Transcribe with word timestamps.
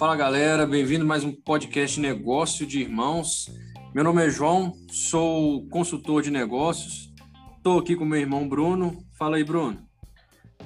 Fala 0.00 0.16
galera, 0.16 0.66
bem-vindo 0.66 1.04
a 1.04 1.06
mais 1.06 1.24
um 1.24 1.30
podcast 1.30 2.00
Negócio 2.00 2.66
de 2.66 2.80
Irmãos. 2.80 3.54
Meu 3.94 4.02
nome 4.02 4.24
é 4.24 4.30
João, 4.30 4.72
sou 4.90 5.68
consultor 5.68 6.22
de 6.22 6.30
negócios. 6.30 7.12
Estou 7.58 7.78
aqui 7.78 7.94
com 7.94 8.06
meu 8.06 8.18
irmão 8.18 8.48
Bruno. 8.48 8.96
Fala 9.18 9.36
aí, 9.36 9.44
Bruno. 9.44 9.76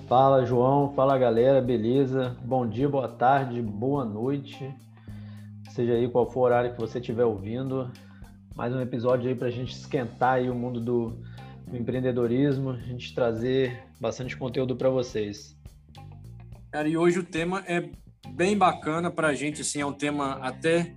Fala, 0.06 0.46
João. 0.46 0.94
Fala 0.94 1.18
galera, 1.18 1.60
beleza? 1.60 2.36
Bom 2.44 2.64
dia, 2.64 2.88
boa 2.88 3.08
tarde, 3.08 3.60
boa 3.60 4.04
noite. 4.04 4.72
Seja 5.70 5.94
aí 5.94 6.08
qual 6.08 6.30
for 6.30 6.38
o 6.38 6.44
horário 6.44 6.72
que 6.72 6.80
você 6.80 7.00
estiver 7.00 7.24
ouvindo. 7.24 7.90
Mais 8.54 8.72
um 8.72 8.80
episódio 8.80 9.28
aí 9.28 9.34
para 9.34 9.48
a 9.48 9.50
gente 9.50 9.72
esquentar 9.72 10.34
aí 10.34 10.48
o 10.48 10.54
mundo 10.54 10.80
do, 10.80 11.18
do 11.66 11.76
empreendedorismo, 11.76 12.70
a 12.70 12.76
gente 12.76 13.12
trazer 13.12 13.82
bastante 14.00 14.36
conteúdo 14.36 14.76
para 14.76 14.90
vocês. 14.90 15.58
Cara, 16.70 16.86
e 16.88 16.96
hoje 16.96 17.18
o 17.18 17.24
tema 17.24 17.64
é 17.66 17.90
bem 18.28 18.56
bacana 18.56 19.10
para 19.10 19.28
a 19.28 19.34
gente, 19.34 19.60
assim, 19.60 19.80
é 19.80 19.86
um 19.86 19.92
tema 19.92 20.34
até 20.40 20.94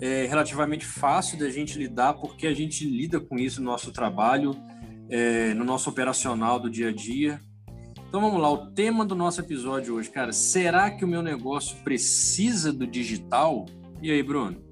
é, 0.00 0.26
relativamente 0.26 0.84
fácil 0.84 1.38
da 1.38 1.48
gente 1.48 1.78
lidar, 1.78 2.14
porque 2.14 2.46
a 2.46 2.54
gente 2.54 2.88
lida 2.88 3.20
com 3.20 3.36
isso 3.38 3.60
no 3.62 3.70
nosso 3.70 3.92
trabalho, 3.92 4.52
é, 5.08 5.54
no 5.54 5.64
nosso 5.64 5.88
operacional 5.90 6.58
do 6.58 6.70
dia 6.70 6.88
a 6.88 6.92
dia. 6.92 7.40
Então 8.08 8.20
vamos 8.20 8.40
lá, 8.40 8.50
o 8.50 8.70
tema 8.72 9.04
do 9.04 9.14
nosso 9.14 9.40
episódio 9.40 9.94
hoje, 9.94 10.10
cara, 10.10 10.32
será 10.32 10.90
que 10.90 11.04
o 11.04 11.08
meu 11.08 11.22
negócio 11.22 11.76
precisa 11.82 12.72
do 12.72 12.86
digital? 12.86 13.66
E 14.00 14.10
aí, 14.10 14.22
Bruno? 14.22 14.62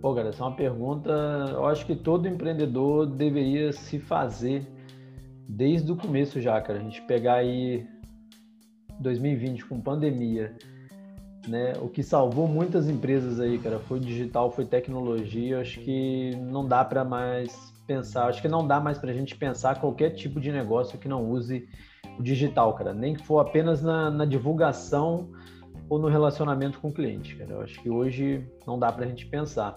Pô, 0.00 0.14
cara, 0.14 0.30
essa 0.30 0.42
é 0.42 0.46
uma 0.46 0.56
pergunta, 0.56 1.10
eu 1.52 1.66
acho 1.66 1.84
que 1.84 1.94
todo 1.94 2.26
empreendedor 2.26 3.06
deveria 3.06 3.72
se 3.72 3.98
fazer 3.98 4.66
desde 5.46 5.92
o 5.92 5.96
começo 5.96 6.40
já, 6.40 6.60
cara. 6.60 6.78
A 6.78 6.82
gente 6.82 7.02
pegar 7.02 7.34
aí 7.34 7.86
2020 9.00 9.66
com 9.66 9.80
pandemia, 9.80 10.56
né? 11.48 11.74
O 11.80 11.88
que 11.88 12.02
salvou 12.02 12.46
muitas 12.46 12.88
empresas 12.88 13.40
aí, 13.40 13.58
cara, 13.58 13.78
foi 13.78 13.98
digital, 14.00 14.50
foi 14.50 14.64
tecnologia. 14.64 15.60
Acho 15.60 15.80
que 15.80 16.36
não 16.36 16.66
dá 16.66 16.84
para 16.84 17.04
mais 17.04 17.72
pensar, 17.86 18.28
acho 18.28 18.40
que 18.40 18.48
não 18.48 18.66
dá 18.66 18.78
mais 18.78 18.98
para 18.98 19.10
a 19.10 19.14
gente 19.14 19.34
pensar 19.36 19.80
qualquer 19.80 20.10
tipo 20.10 20.40
de 20.40 20.52
negócio 20.52 20.98
que 20.98 21.08
não 21.08 21.28
use 21.28 21.68
o 22.18 22.22
digital, 22.22 22.74
cara. 22.74 22.94
Nem 22.94 23.14
que 23.14 23.24
for 23.24 23.40
apenas 23.40 23.82
na, 23.82 24.10
na 24.10 24.24
divulgação 24.24 25.28
ou 25.88 25.98
no 25.98 26.08
relacionamento 26.08 26.78
com 26.78 26.88
o 26.88 26.92
cliente, 26.92 27.34
cara. 27.34 27.52
Eu 27.52 27.62
acho 27.62 27.82
que 27.82 27.90
hoje 27.90 28.46
não 28.66 28.78
dá 28.78 28.92
para 28.92 29.04
a 29.04 29.08
gente 29.08 29.26
pensar, 29.26 29.76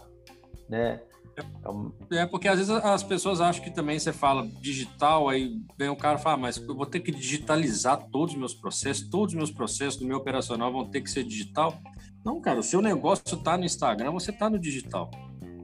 né? 0.70 1.02
É, 1.36 2.18
é 2.18 2.26
porque 2.26 2.48
às 2.48 2.58
vezes 2.58 2.70
as 2.72 3.04
pessoas 3.04 3.42
acham 3.42 3.64
que 3.64 3.72
também 3.72 3.98
você 3.98 4.14
fala 4.14 4.48
digital, 4.62 5.30
aí 5.30 5.60
vem 5.78 5.90
o 5.90 5.96
cara 5.96 6.20
e 6.20 6.22
fala, 6.22 6.36
ah, 6.36 6.40
mas 6.40 6.58
eu 6.58 6.76
vou 6.76 6.86
ter 6.86 7.00
que 7.00 7.12
digitalizar 7.12 8.08
todos 8.12 8.34
os 8.34 8.40
meus 8.40 8.54
processos, 8.54 9.10
todos 9.10 9.34
os 9.34 9.38
meus 9.38 9.52
processos 9.52 10.00
do 10.00 10.06
meu 10.06 10.18
operacional 10.18 10.72
vão 10.72 10.86
ter 10.86 11.02
que 11.02 11.10
ser 11.10 11.24
digital. 11.24 11.78
Não, 12.24 12.40
cara, 12.40 12.60
o 12.60 12.64
seu 12.64 12.82
negócio 12.82 13.36
está 13.36 13.58
no 13.58 13.66
Instagram, 13.66 14.12
você 14.12 14.32
está 14.32 14.50
no 14.50 14.60
digital. 14.60 15.10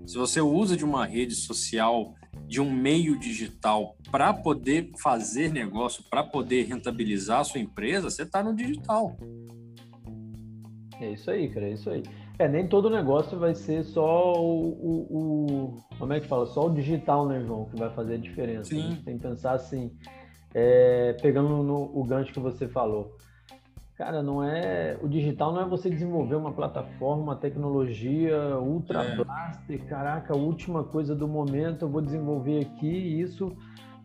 Se 0.05 0.17
você 0.17 0.41
usa 0.41 0.75
de 0.75 0.83
uma 0.83 1.05
rede 1.05 1.35
social, 1.35 2.15
de 2.47 2.59
um 2.59 2.69
meio 2.69 3.17
digital 3.17 3.95
para 4.11 4.33
poder 4.33 4.91
fazer 4.97 5.51
negócio, 5.51 6.03
para 6.09 6.23
poder 6.23 6.63
rentabilizar 6.63 7.41
a 7.41 7.43
sua 7.43 7.59
empresa, 7.59 8.09
você 8.09 8.23
está 8.23 8.43
no 8.43 8.55
digital. 8.55 9.15
É 10.99 11.11
isso 11.13 11.29
aí, 11.29 11.47
cara, 11.47 11.67
é 11.67 11.73
isso 11.73 11.89
aí. 11.89 12.03
É, 12.39 12.47
nem 12.47 12.65
todo 12.65 12.89
negócio 12.89 13.37
vai 13.37 13.53
ser 13.53 13.83
só 13.83 14.33
o, 14.33 14.69
o, 14.69 15.17
o, 15.17 15.77
Como 15.99 16.13
é 16.13 16.21
que 16.21 16.27
fala? 16.27 16.45
Só 16.45 16.67
o 16.67 16.73
digital, 16.73 17.27
né, 17.27 17.43
João? 17.45 17.65
Que 17.65 17.77
vai 17.77 17.89
fazer 17.89 18.13
a 18.13 18.17
diferença. 18.17 18.69
Sim. 18.69 18.97
Tem 19.03 19.17
que 19.17 19.21
pensar 19.21 19.51
assim, 19.51 19.91
é, 20.53 21.17
pegando 21.21 21.61
no, 21.61 21.91
o 21.93 22.01
gancho 22.05 22.31
que 22.31 22.39
você 22.39 22.65
falou. 22.65 23.13
Cara, 23.97 24.23
não 24.23 24.41
é. 24.41 24.97
O 25.01 25.09
digital 25.09 25.51
não 25.51 25.63
é 25.63 25.65
você 25.65 25.89
desenvolver 25.89 26.35
uma 26.35 26.53
plataforma, 26.53 27.21
uma 27.21 27.35
tecnologia 27.35 28.57
ultra 28.57 29.03
é. 29.03 29.15
blaster, 29.17 29.85
caraca, 29.87 30.33
a 30.33 30.37
última 30.37 30.85
coisa 30.85 31.13
do 31.13 31.27
momento, 31.27 31.81
eu 31.81 31.89
vou 31.89 32.01
desenvolver 32.01 32.61
aqui 32.61 32.87
e 32.87 33.19
isso 33.19 33.51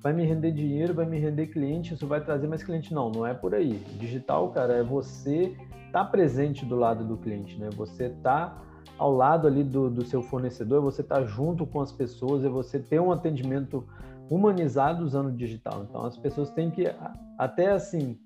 vai 0.03 0.13
me 0.13 0.27
render 0.27 0.51
dinheiro, 0.51 0.93
vai 0.93 1.07
me 1.07 1.21
render 1.21 1.47
cliente, 1.47 1.95
isso 1.95 2.09
vai 2.09 2.21
trazer 2.21 2.49
mais 2.49 2.65
cliente. 2.65 2.93
Não, 2.93 3.13
não 3.13 3.25
é 3.25 3.33
por 3.33 3.55
aí. 3.55 3.79
Digital, 4.01 4.51
cara, 4.51 4.75
é 4.75 4.83
você 4.83 5.57
estar 5.95 6.05
tá 6.07 6.11
presente 6.11 6.67
do 6.67 6.75
lado 6.75 7.05
do 7.05 7.17
cliente, 7.17 7.57
né? 7.57 7.71
Você 7.77 8.09
tá 8.09 8.61
ao 8.99 9.13
lado 9.13 9.47
ali 9.47 9.63
do, 9.63 9.89
do 9.89 10.05
seu 10.05 10.23
fornecedor, 10.23 10.83
você 10.83 11.05
tá 11.05 11.25
junto 11.25 11.65
com 11.65 11.81
as 11.81 11.93
pessoas, 11.93 12.45
é 12.45 12.49
você 12.49 12.81
ter 12.81 13.01
um 13.01 13.13
atendimento 13.13 13.85
humanizado 14.29 15.05
usando 15.05 15.29
o 15.29 15.33
digital. 15.33 15.87
Então 15.89 16.05
as 16.05 16.17
pessoas 16.17 16.51
têm 16.51 16.69
que 16.69 16.85
até 17.39 17.71
assim, 17.71 18.19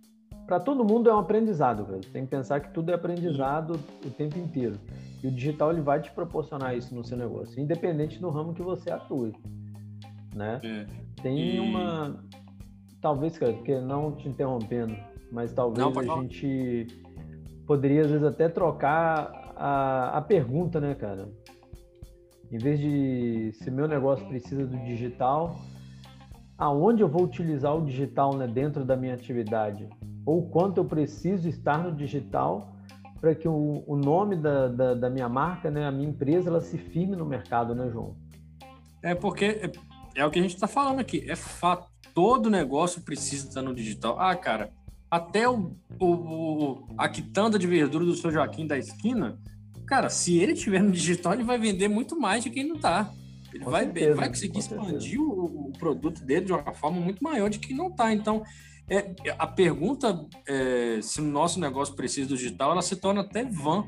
para 0.46 0.58
todo 0.58 0.82
mundo 0.82 1.10
é 1.10 1.14
um 1.14 1.18
aprendizado, 1.18 1.84
cara. 1.84 2.00
Tem 2.10 2.24
que 2.24 2.30
pensar 2.30 2.60
que 2.60 2.72
tudo 2.72 2.90
é 2.90 2.94
aprendizado 2.94 3.78
o 4.04 4.10
tempo 4.10 4.38
inteiro. 4.38 4.78
E 5.22 5.26
o 5.26 5.30
digital 5.30 5.70
ele 5.70 5.82
vai 5.82 6.00
te 6.00 6.10
proporcionar 6.10 6.74
isso 6.74 6.94
no 6.94 7.04
seu 7.04 7.18
negócio, 7.18 7.60
independente 7.60 8.18
do 8.18 8.30
ramo 8.30 8.54
que 8.54 8.62
você 8.62 8.90
atue, 8.90 9.34
né? 10.34 10.58
É. 10.64 10.86
Tem 11.20 11.56
e... 11.56 11.60
uma. 11.60 12.24
Talvez, 13.00 13.38
cara, 13.38 13.52
porque 13.52 13.78
não 13.78 14.12
te 14.12 14.28
interrompendo, 14.28 14.96
mas 15.30 15.52
talvez 15.52 15.78
não, 15.86 16.00
a 16.00 16.22
gente 16.22 16.88
poderia, 17.68 18.00
às 18.00 18.10
vezes, 18.10 18.24
até 18.24 18.48
trocar 18.48 19.52
a, 19.54 20.16
a 20.16 20.22
pergunta, 20.22 20.80
né, 20.80 20.94
cara? 20.94 21.28
Em 22.50 22.56
vez 22.56 22.80
de 22.80 23.52
se 23.52 23.70
meu 23.70 23.86
negócio 23.86 24.26
precisa 24.26 24.66
do 24.66 24.78
digital, 24.78 25.54
aonde 26.56 27.02
eu 27.02 27.08
vou 27.08 27.22
utilizar 27.22 27.76
o 27.76 27.84
digital 27.84 28.34
né, 28.34 28.46
dentro 28.46 28.86
da 28.86 28.96
minha 28.96 29.12
atividade? 29.12 29.86
Ou 30.24 30.48
quanto 30.48 30.78
eu 30.78 30.84
preciso 30.86 31.46
estar 31.46 31.76
no 31.76 31.94
digital 31.94 32.72
para 33.20 33.34
que 33.34 33.46
o, 33.46 33.84
o 33.86 33.96
nome 33.96 34.36
da, 34.36 34.68
da, 34.68 34.94
da, 34.94 35.10
minha 35.10 35.28
marca, 35.28 35.70
né, 35.70 35.86
a 35.86 35.92
minha 35.92 36.08
empresa, 36.08 36.48
ela 36.48 36.62
se 36.62 36.78
firme 36.78 37.16
no 37.16 37.26
mercado, 37.26 37.74
né, 37.74 37.90
João? 37.92 38.16
É 39.02 39.14
porque 39.14 39.70
é 40.16 40.24
o 40.24 40.30
que 40.30 40.38
a 40.38 40.42
gente 40.42 40.54
está 40.54 40.66
falando 40.66 41.00
aqui. 41.00 41.30
É 41.30 41.36
fato. 41.36 41.86
Todo 42.14 42.48
negócio 42.48 43.02
precisa 43.02 43.46
estar 43.46 43.62
no 43.62 43.74
digital. 43.74 44.18
Ah, 44.18 44.34
cara, 44.34 44.72
até 45.10 45.48
o, 45.48 45.72
o, 46.00 46.86
a 46.96 47.08
quitanda 47.08 47.58
de 47.58 47.66
verdura 47.66 48.04
do 48.04 48.14
seu 48.14 48.30
Joaquim 48.30 48.66
da 48.66 48.76
esquina, 48.76 49.38
cara, 49.86 50.08
se 50.08 50.38
ele 50.38 50.54
tiver 50.54 50.82
no 50.82 50.90
digital, 50.90 51.34
ele 51.34 51.44
vai 51.44 51.58
vender 51.58 51.88
muito 51.88 52.18
mais 52.18 52.44
de 52.44 52.50
quem 52.50 52.66
não 52.66 52.76
está. 52.76 53.10
Ele 53.52 53.64
vai, 53.64 53.84
certeza, 53.84 54.14
vai 54.14 54.28
conseguir 54.28 54.58
expandir 54.58 55.20
o, 55.20 55.68
o, 55.68 55.72
produto 55.78 56.22
dele 56.22 56.46
de 56.46 56.52
uma 56.52 56.74
forma 56.74 57.00
muito 57.00 57.22
maior 57.22 57.48
de 57.48 57.58
quem 57.58 57.74
não 57.74 57.88
está. 57.88 58.12
Então, 58.12 58.42
é, 58.90 59.14
a 59.38 59.46
pergunta 59.46 60.26
é, 60.46 61.00
se 61.00 61.20
o 61.20 61.24
nosso 61.24 61.58
negócio 61.58 61.94
precisa 61.94 62.28
do 62.28 62.36
digital, 62.36 62.72
ela 62.72 62.82
se 62.82 62.96
torna 62.96 63.22
até 63.22 63.44
vã 63.44 63.84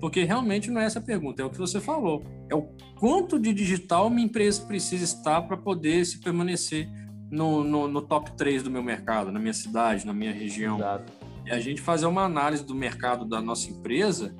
porque 0.00 0.24
realmente 0.24 0.70
não 0.70 0.80
é 0.80 0.86
essa 0.86 0.98
a 0.98 1.02
pergunta, 1.02 1.42
é 1.42 1.44
o 1.44 1.50
que 1.50 1.58
você 1.58 1.78
falou. 1.78 2.24
É 2.48 2.54
o 2.54 2.62
quanto 2.98 3.38
de 3.38 3.52
digital 3.52 4.08
minha 4.08 4.24
empresa 4.24 4.62
precisa 4.62 5.04
estar 5.04 5.42
para 5.42 5.56
poder 5.56 6.04
se 6.06 6.20
permanecer 6.20 6.88
no, 7.30 7.62
no, 7.62 7.88
no, 7.88 8.02
top 8.02 8.32
3 8.32 8.62
do 8.62 8.70
meu 8.70 8.82
mercado, 8.82 9.30
na 9.30 9.38
minha 9.38 9.52
cidade, 9.52 10.06
na 10.06 10.12
minha 10.12 10.32
região. 10.32 10.76
Exato. 10.76 11.12
E 11.46 11.50
a 11.50 11.60
gente 11.60 11.80
fazer 11.80 12.06
uma 12.06 12.24
análise 12.24 12.64
do 12.64 12.74
mercado 12.74 13.24
da 13.24 13.40
nossa 13.40 13.70
empresa, 13.70 14.34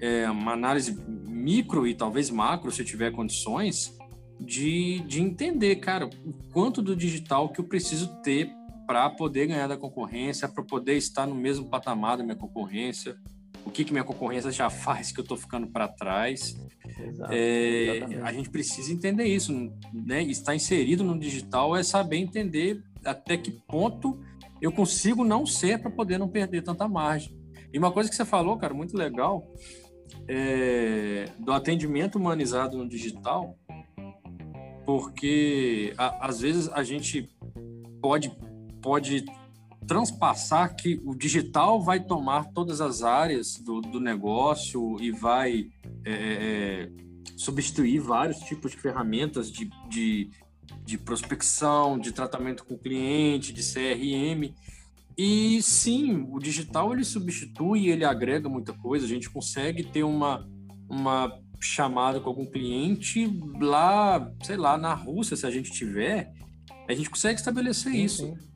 é, 0.00 0.28
uma 0.30 0.52
análise 0.52 0.98
micro 1.08 1.86
e 1.86 1.94
talvez 1.94 2.30
macro, 2.30 2.70
se 2.70 2.84
tiver 2.84 3.12
condições, 3.12 3.96
de, 4.40 5.00
de 5.00 5.22
entender, 5.22 5.76
cara, 5.76 6.06
o 6.06 6.32
quanto 6.52 6.82
do 6.82 6.96
digital 6.96 7.48
que 7.48 7.60
eu 7.60 7.64
preciso 7.64 8.20
ter 8.22 8.50
para 8.86 9.08
poder 9.10 9.46
ganhar 9.46 9.66
da 9.66 9.76
concorrência, 9.76 10.48
para 10.48 10.62
poder 10.62 10.96
estar 10.96 11.26
no 11.26 11.34
mesmo 11.34 11.68
patamar 11.68 12.18
da 12.18 12.24
minha 12.24 12.36
concorrência, 12.36 13.16
o 13.64 13.70
que, 13.70 13.84
que 13.84 13.92
minha 13.92 14.04
concorrência 14.04 14.50
já 14.50 14.68
faz 14.68 15.10
que 15.10 15.20
eu 15.20 15.22
estou 15.22 15.36
ficando 15.36 15.66
para 15.66 15.88
trás. 15.88 16.56
Exato, 16.98 17.32
é, 17.32 18.20
a 18.22 18.32
gente 18.32 18.50
precisa 18.50 18.92
entender 18.92 19.24
isso, 19.24 19.52
né? 19.92 20.22
Estar 20.22 20.54
inserido 20.54 21.02
no 21.02 21.18
digital 21.18 21.76
é 21.76 21.82
saber 21.82 22.18
entender 22.18 22.82
até 23.04 23.36
que 23.36 23.50
ponto 23.50 24.20
eu 24.60 24.72
consigo 24.72 25.24
não 25.24 25.46
ser 25.46 25.80
para 25.80 25.90
poder 25.90 26.18
não 26.18 26.28
perder 26.28 26.62
tanta 26.62 26.88
margem. 26.88 27.36
E 27.72 27.78
uma 27.78 27.90
coisa 27.90 28.08
que 28.08 28.16
você 28.16 28.24
falou, 28.24 28.56
cara, 28.56 28.72
muito 28.72 28.96
legal, 28.96 29.52
é, 30.28 31.26
do 31.38 31.52
atendimento 31.52 32.16
humanizado 32.16 32.78
no 32.78 32.88
digital, 32.88 33.58
porque 34.86 35.92
a, 35.98 36.28
às 36.28 36.40
vezes 36.40 36.68
a 36.68 36.82
gente 36.82 37.28
pode 38.00 38.30
pode 38.80 39.24
transpassar 39.86 40.74
que 40.74 41.00
o 41.04 41.14
digital 41.14 41.80
vai 41.80 42.00
tomar 42.00 42.44
todas 42.52 42.80
as 42.80 43.02
áreas 43.02 43.56
do, 43.58 43.80
do 43.80 44.00
negócio 44.00 45.00
e 45.00 45.10
vai 45.10 45.70
é, 46.04 46.12
é, 46.12 46.14
é, 46.14 46.90
substituir 47.36 47.98
vários 48.00 48.38
tipos 48.40 48.72
de 48.72 48.78
ferramentas 48.78 49.50
de, 49.50 49.70
de, 49.88 50.30
de 50.84 50.98
prospecção, 50.98 51.98
de 51.98 52.12
tratamento 52.12 52.64
com 52.64 52.74
o 52.74 52.78
cliente, 52.78 53.52
de 53.52 53.62
CRM. 53.62 54.54
E 55.16 55.62
sim, 55.62 56.26
o 56.30 56.38
digital 56.38 56.92
ele 56.92 57.04
substitui, 57.04 57.88
ele 57.88 58.04
agrega 58.04 58.48
muita 58.48 58.72
coisa. 58.72 59.04
A 59.04 59.08
gente 59.08 59.30
consegue 59.30 59.84
ter 59.84 60.02
uma, 60.02 60.48
uma 60.88 61.38
chamada 61.60 62.20
com 62.20 62.28
algum 62.28 62.46
cliente 62.46 63.30
lá, 63.60 64.30
sei 64.42 64.56
lá, 64.56 64.76
na 64.76 64.94
Rússia, 64.94 65.36
se 65.36 65.46
a 65.46 65.50
gente 65.50 65.70
tiver, 65.70 66.32
a 66.88 66.94
gente 66.94 67.08
consegue 67.08 67.38
estabelecer 67.38 67.92
sim, 67.92 68.02
isso. 68.02 68.26
Sim 68.26 68.53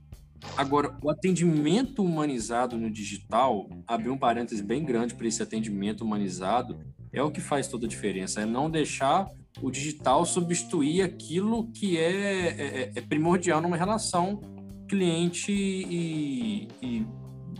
Agora, 0.56 0.96
o 1.02 1.10
atendimento 1.10 2.02
humanizado 2.02 2.76
no 2.76 2.90
digital, 2.90 3.68
abrir 3.86 4.10
um 4.10 4.18
parênteses 4.18 4.60
bem 4.60 4.84
grande 4.84 5.14
para 5.14 5.26
esse 5.26 5.42
atendimento 5.42 6.02
humanizado, 6.02 6.78
é 7.12 7.22
o 7.22 7.30
que 7.30 7.40
faz 7.40 7.68
toda 7.68 7.86
a 7.86 7.88
diferença. 7.88 8.40
É 8.40 8.46
não 8.46 8.70
deixar 8.70 9.26
o 9.60 9.70
digital 9.70 10.24
substituir 10.24 11.02
aquilo 11.02 11.70
que 11.72 11.96
é, 11.96 12.48
é, 12.48 12.92
é 12.94 13.00
primordial 13.00 13.60
numa 13.60 13.76
relação 13.76 14.40
cliente 14.88 15.52
e, 15.52 16.68
e, 16.80 17.06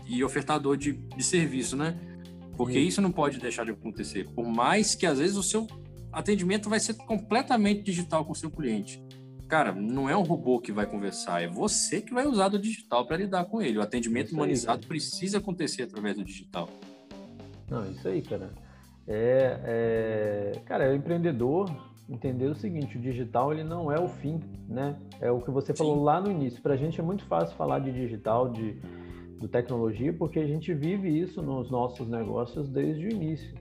e 0.07 0.23
ofertador 0.23 0.77
de, 0.77 0.93
de 0.93 1.23
serviço, 1.23 1.75
né? 1.75 1.99
Porque 2.57 2.79
isso 2.79 3.01
não 3.01 3.11
pode 3.11 3.39
deixar 3.39 3.63
de 3.63 3.71
acontecer. 3.71 4.27
Por 4.33 4.45
mais 4.45 4.95
que 4.95 5.05
às 5.05 5.19
vezes 5.19 5.37
o 5.37 5.43
seu 5.43 5.67
atendimento 6.11 6.69
vai 6.69 6.79
ser 6.79 6.95
completamente 6.95 7.83
digital 7.83 8.25
com 8.25 8.31
o 8.31 8.35
seu 8.35 8.49
cliente. 8.49 9.01
Cara, 9.49 9.71
não 9.71 10.07
é 10.07 10.15
um 10.15 10.21
robô 10.21 10.59
que 10.59 10.71
vai 10.71 10.85
conversar, 10.85 11.41
é 11.41 11.47
você 11.47 11.99
que 12.01 12.13
vai 12.13 12.27
usar 12.27 12.49
do 12.49 12.59
digital 12.59 13.07
para 13.07 13.17
lidar 13.17 13.45
com 13.45 13.59
ele. 13.59 13.79
O 13.79 13.81
atendimento 13.81 14.31
humanizado 14.31 14.85
precisa 14.85 15.39
acontecer 15.39 15.81
através 15.81 16.15
do 16.15 16.23
digital. 16.23 16.69
Não, 17.67 17.89
isso 17.89 18.07
aí, 18.07 18.21
cara. 18.21 18.51
É, 19.07 19.59
é, 20.55 20.59
cara, 20.65 20.83
é 20.83 20.91
o 20.91 20.95
empreendedor 20.95 21.67
entender 22.07 22.45
o 22.45 22.53
seguinte, 22.53 22.95
o 22.95 23.01
digital 23.01 23.51
ele 23.51 23.63
não 23.63 23.91
é 23.91 23.99
o 23.99 24.07
fim, 24.07 24.39
né? 24.67 24.95
É 25.19 25.31
o 25.31 25.41
que 25.41 25.49
você 25.49 25.73
falou 25.73 25.97
Sim. 25.97 26.03
lá 26.03 26.21
no 26.21 26.29
início. 26.29 26.61
Para 26.61 26.75
a 26.75 26.77
gente 26.77 26.99
é 26.99 27.03
muito 27.03 27.25
fácil 27.25 27.57
falar 27.57 27.79
de 27.79 27.91
digital, 27.91 28.49
de, 28.49 28.79
de 29.39 29.47
tecnologia, 29.47 30.13
porque 30.13 30.37
a 30.37 30.45
gente 30.45 30.71
vive 30.75 31.09
isso 31.09 31.41
nos 31.41 31.71
nossos 31.71 32.07
negócios 32.07 32.69
desde 32.69 33.07
o 33.07 33.09
início. 33.09 33.51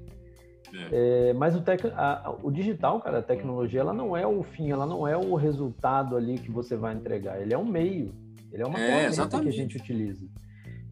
É. 0.75 1.31
É, 1.31 1.33
mas 1.33 1.57
o, 1.57 1.61
tec, 1.61 1.85
a, 1.95 2.35
o 2.43 2.51
digital, 2.51 3.01
cara, 3.01 3.19
a 3.19 3.23
tecnologia, 3.23 3.81
ela 3.81 3.93
não 3.93 4.17
é 4.17 4.27
o 4.27 4.43
fim, 4.43 4.71
ela 4.71 4.87
não 4.87 5.07
é 5.07 5.17
o 5.17 5.35
resultado 5.35 6.17
ali 6.17 6.39
que 6.39 6.51
você 6.51 6.77
vai 6.77 6.95
entregar. 6.95 7.41
Ele 7.41 7.55
é 7.55 7.59
um 7.59 7.65
meio, 7.65 8.15
ele 8.53 8.63
é 8.63 8.67
uma 8.67 8.79
é, 8.79 9.11
ferramenta 9.11 9.41
que 9.41 9.49
a 9.49 9.53
gente 9.53 9.77
utiliza. 9.77 10.27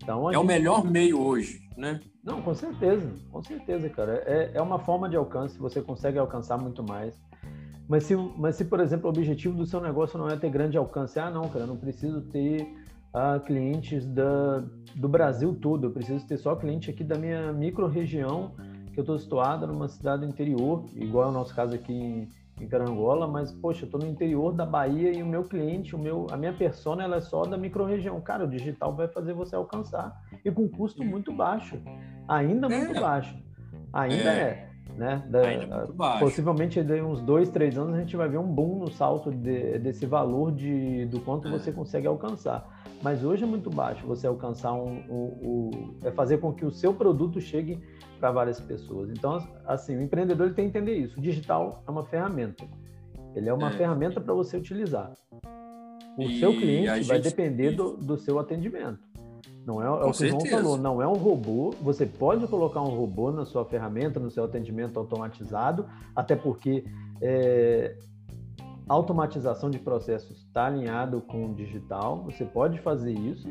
Então, 0.03 0.31
é 0.31 0.35
gente... 0.35 0.43
o 0.43 0.47
melhor 0.47 0.85
meio 0.85 1.21
hoje, 1.21 1.61
né? 1.77 2.01
Não, 2.23 2.43
com 2.43 2.55
certeza, 2.55 3.09
com 3.31 3.43
certeza, 3.43 3.89
cara. 3.89 4.23
É, 4.27 4.53
é 4.55 4.63
uma 4.63 4.79
forma 4.79 5.09
de 5.09 5.17
alcance, 5.17 5.59
você 5.59 5.81
consegue 5.81 6.19
alcançar 6.19 6.59
muito 6.59 6.83
mais. 6.83 7.19
Mas 7.89 8.05
se, 8.05 8.17
mas 8.17 8.57
se, 8.57 8.65
por 8.65 8.81
exemplo, 8.81 9.07
o 9.07 9.11
objetivo 9.11 9.57
do 9.57 9.65
seu 9.65 9.81
negócio 9.81 10.19
não 10.19 10.29
é 10.29 10.37
ter 10.37 10.51
grande 10.51 10.77
alcance, 10.77 11.19
ah, 11.21 11.31
não, 11.31 11.49
cara, 11.49 11.65
eu 11.65 11.69
não 11.69 11.77
preciso 11.77 12.21
ter 12.21 12.67
ah, 13.15 13.41
clientes 13.45 14.05
da, 14.07 14.63
do 14.95 15.09
Brasil 15.09 15.55
todo, 15.55 15.87
eu 15.87 15.91
preciso 15.91 16.27
ter 16.27 16.37
só 16.37 16.57
cliente 16.57 16.91
aqui 16.91 17.05
da 17.05 17.17
minha 17.17 17.53
micro-região, 17.53 18.53
que 18.97 19.01
eu 19.01 19.03
estou 19.03 19.19
situada 19.19 19.67
numa 19.67 19.89
cidade 19.89 20.25
interior, 20.25 20.83
igual 20.95 21.27
é 21.27 21.29
o 21.29 21.33
nosso 21.33 21.55
caso 21.55 21.75
aqui 21.75 21.93
em, 21.93 22.29
em 22.59 22.67
Carangola, 22.67 23.29
mas, 23.29 23.53
poxa, 23.53 23.83
eu 23.83 23.85
estou 23.85 24.01
no 24.01 24.07
interior 24.07 24.55
da 24.55 24.65
Bahia 24.65 25.13
e 25.13 25.23
o 25.23 25.27
meu 25.27 25.45
cliente, 25.45 25.95
o 25.95 25.99
meu, 25.99 26.27
a 26.31 26.37
minha 26.39 26.55
persona, 26.55 27.05
ela 27.05 27.17
é 27.17 27.21
só 27.21 27.45
da 27.45 27.59
micro-região. 27.59 28.19
Cara, 28.23 28.45
o 28.45 28.49
digital 28.49 28.97
vai 28.97 29.07
fazer 29.07 29.35
você 29.35 29.55
alcançar, 29.55 30.19
e 30.43 30.51
com 30.51 30.67
custo 30.67 31.05
muito 31.05 31.31
baixo, 31.31 31.79
ainda 32.27 32.71
muito 32.71 32.97
é. 32.97 33.01
baixo. 33.01 33.37
Ainda 33.93 34.33
é. 34.33 34.41
é 34.41 34.67
né? 34.97 35.23
Da, 35.29 36.19
possivelmente 36.19 36.83
de 36.83 37.03
uns 37.03 37.21
dois, 37.21 37.51
três 37.51 37.77
anos 37.77 37.95
a 37.95 38.01
gente 38.01 38.17
vai 38.17 38.31
ver 38.31 38.39
um 38.39 38.47
boom 38.47 38.79
no 38.79 38.91
salto 38.91 39.31
de, 39.31 39.79
desse 39.79 40.07
valor 40.07 40.53
de, 40.53 41.05
do 41.07 41.21
quanto 41.21 41.49
é. 41.49 41.51
você 41.51 41.71
consegue 41.71 42.07
alcançar. 42.07 42.67
Mas 43.03 43.23
hoje 43.23 43.45
é 43.45 43.47
muito 43.47 43.69
baixo 43.69 44.07
você 44.07 44.27
alcançar 44.27 44.73
um, 44.73 45.03
um, 45.11 45.25
um 45.43 45.95
é 46.03 46.11
fazer 46.11 46.39
com 46.39 46.51
que 46.51 46.65
o 46.65 46.71
seu 46.71 46.95
produto 46.95 47.43
chegue 47.43 47.79
para 48.17 48.31
várias 48.31 48.61
pessoas. 48.61 49.11
Então, 49.11 49.47
assim, 49.67 49.97
o 49.97 50.03
empreendedor 50.03 50.53
tem 50.55 50.71
que 50.71 50.79
entender 50.79 50.95
isso. 50.95 51.19
O 51.19 51.23
digital 51.23 51.83
é 51.87 51.91
uma 51.91 52.05
ferramenta. 52.05 52.65
Ele 53.35 53.49
é 53.49 53.53
uma 53.53 53.69
é. 53.69 53.73
ferramenta 53.73 54.21
para 54.21 54.33
você 54.33 54.57
utilizar. 54.57 55.13
O 56.17 56.23
e 56.23 56.41
seu 56.41 56.53
cliente 56.53 56.87
vai 56.87 57.19
gente... 57.19 57.25
depender 57.25 57.73
do, 57.73 57.97
do 57.97 58.17
seu 58.17 58.39
atendimento. 58.39 59.07
Não 59.67 59.83
é, 59.83 59.87
é 59.87 59.91
o 59.91 60.13
que 60.13 60.25
o 60.25 60.29
João 60.29 60.47
falou, 60.47 60.79
não 60.79 61.03
é 61.03 61.09
um 61.09 61.15
robô. 61.15 61.75
Você 61.83 62.07
pode 62.07 62.47
colocar 62.47 62.81
um 62.81 62.95
robô 62.95 63.33
na 63.33 63.45
sua 63.45 63.65
ferramenta, 63.65 64.21
no 64.21 64.31
seu 64.31 64.45
atendimento 64.45 64.97
automatizado, 64.97 65.87
até 66.15 66.37
porque 66.37 66.85
é, 67.21 67.97
automatização 68.89 69.69
de 69.69 69.79
processos 69.79 70.39
está 70.39 70.67
alinhado 70.67 71.21
com 71.21 71.51
o 71.51 71.55
digital. 71.55 72.23
Você 72.25 72.45
pode 72.45 72.79
fazer 72.79 73.13
isso. 73.13 73.49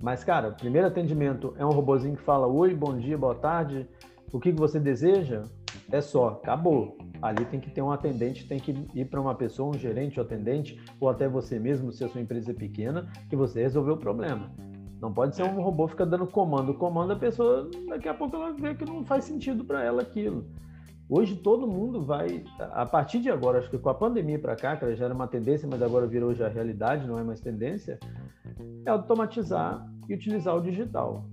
Mas, 0.00 0.24
cara, 0.24 0.48
o 0.48 0.54
primeiro 0.54 0.86
atendimento 0.86 1.54
é 1.58 1.64
um 1.64 1.72
robozinho 1.72 2.16
que 2.16 2.22
fala: 2.22 2.46
Oi, 2.46 2.74
bom 2.74 2.96
dia, 2.96 3.18
boa 3.18 3.34
tarde, 3.34 3.86
o 4.32 4.40
que, 4.40 4.52
que 4.52 4.58
você 4.58 4.80
deseja? 4.80 5.44
É 5.92 6.00
só, 6.00 6.28
acabou. 6.28 6.96
Ali 7.20 7.44
tem 7.44 7.60
que 7.60 7.70
ter 7.70 7.82
um 7.82 7.92
atendente, 7.92 8.48
tem 8.48 8.58
que 8.58 8.74
ir 8.94 9.04
para 9.04 9.20
uma 9.20 9.34
pessoa, 9.34 9.74
um 9.74 9.78
gerente, 9.78 10.18
um 10.18 10.22
atendente, 10.22 10.80
ou 10.98 11.10
até 11.10 11.28
você 11.28 11.58
mesmo, 11.58 11.92
se 11.92 12.02
a 12.02 12.08
sua 12.08 12.20
empresa 12.20 12.52
é 12.52 12.54
pequena, 12.54 13.10
que 13.28 13.36
você 13.36 13.60
resolveu 13.60 13.94
o 13.94 13.98
problema. 13.98 14.50
Não 15.00 15.12
pode 15.12 15.36
ser 15.36 15.42
um 15.42 15.60
robô 15.60 15.86
ficar 15.86 16.06
dando 16.06 16.26
comando. 16.26 16.72
Comando 16.74 17.12
a 17.12 17.16
pessoa, 17.16 17.68
daqui 17.88 18.08
a 18.08 18.14
pouco 18.14 18.36
ela 18.36 18.52
vê 18.52 18.74
que 18.74 18.84
não 18.84 19.04
faz 19.04 19.24
sentido 19.24 19.64
para 19.64 19.82
ela 19.82 20.00
aquilo. 20.00 20.46
Hoje 21.10 21.34
todo 21.34 21.66
mundo 21.66 22.04
vai, 22.04 22.44
a 22.58 22.86
partir 22.86 23.20
de 23.20 23.28
agora, 23.28 23.58
acho 23.58 23.68
que 23.68 23.76
com 23.76 23.88
a 23.88 23.94
pandemia 23.94 24.38
para 24.38 24.54
cá, 24.54 24.76
que 24.76 24.94
já 24.94 25.06
era 25.06 25.14
uma 25.14 25.26
tendência, 25.26 25.68
mas 25.68 25.82
agora 25.82 26.06
virou 26.06 26.32
já 26.32 26.46
realidade, 26.48 27.06
não 27.06 27.18
é 27.18 27.24
mais 27.24 27.40
tendência, 27.40 27.98
é 28.86 28.90
automatizar 28.90 29.84
e 30.08 30.14
utilizar 30.14 30.56
o 30.56 30.62
digital. 30.62 31.24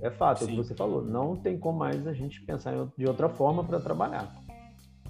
É 0.00 0.10
fato, 0.10 0.42
é 0.42 0.44
o 0.46 0.48
que 0.48 0.56
você 0.56 0.74
falou, 0.74 1.04
não 1.04 1.36
tem 1.36 1.56
como 1.58 1.78
mais 1.78 2.06
a 2.08 2.12
gente 2.12 2.42
pensar 2.42 2.74
de 2.98 3.06
outra 3.06 3.28
forma 3.28 3.62
para 3.62 3.78
trabalhar. 3.78 4.34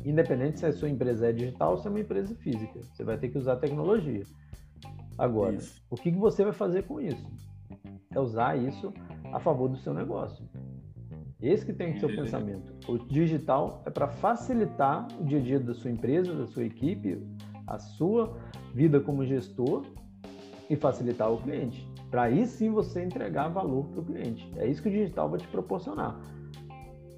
Independente 0.05 0.59
se 0.59 0.67
a 0.67 0.73
sua 0.73 0.91
empresa 0.91 1.29
é 1.29 1.33
digital 1.33 1.73
ou 1.73 1.79
se 1.79 1.87
é 1.87 1.91
uma 1.91 2.01
empresa 2.01 2.35
física, 2.35 2.79
você 2.93 3.03
vai 3.03 3.17
ter 3.17 3.31
que 3.31 3.39
usar 3.39 3.57
tecnologia. 3.57 4.25
Agora, 5.17 5.55
isso. 5.55 5.83
o 5.89 5.97
que 5.97 6.11
você 6.11 6.45
vai 6.45 6.53
fazer 6.53 6.83
com 6.83 7.01
isso? 7.01 7.27
é 8.13 8.19
usar 8.19 8.57
isso 8.57 8.93
a 9.33 9.39
favor 9.39 9.69
do 9.69 9.77
seu 9.77 9.95
negócio. 9.95 10.45
Esse 11.43 11.65
que 11.65 11.73
tem 11.73 11.95
que 11.95 12.01
ser 12.01 12.07
o 12.07 12.15
pensamento. 12.15 12.73
O 12.87 12.99
digital 12.99 13.83
é 13.87 13.91
para 13.91 14.09
facilitar 14.09 15.09
o 15.19 15.25
dia 15.25 15.39
a 15.39 15.43
dia 15.43 15.59
da 15.59 15.73
sua 15.73 15.91
empresa, 15.91 16.35
da 16.35 16.47
sua 16.47 16.65
equipe, 16.65 17.19
a 17.67 17.79
sua 17.79 18.39
vida 18.75 19.01
como 19.01 19.25
gestor 19.25 19.87
e 20.69 20.77
facilitar 20.77 21.33
o 21.33 21.39
cliente. 21.41 21.89
Para 22.11 22.25
aí 22.25 22.47
sim 22.47 22.71
você 22.71 23.03
entregar 23.03 23.49
valor 23.49 23.87
para 23.87 24.01
o 24.01 24.05
cliente. 24.05 24.51
É 24.57 24.67
isso 24.67 24.83
que 24.83 24.89
o 24.89 24.93
digital 24.93 25.31
vai 25.31 25.39
te 25.39 25.49
proporcionar. 25.49 26.21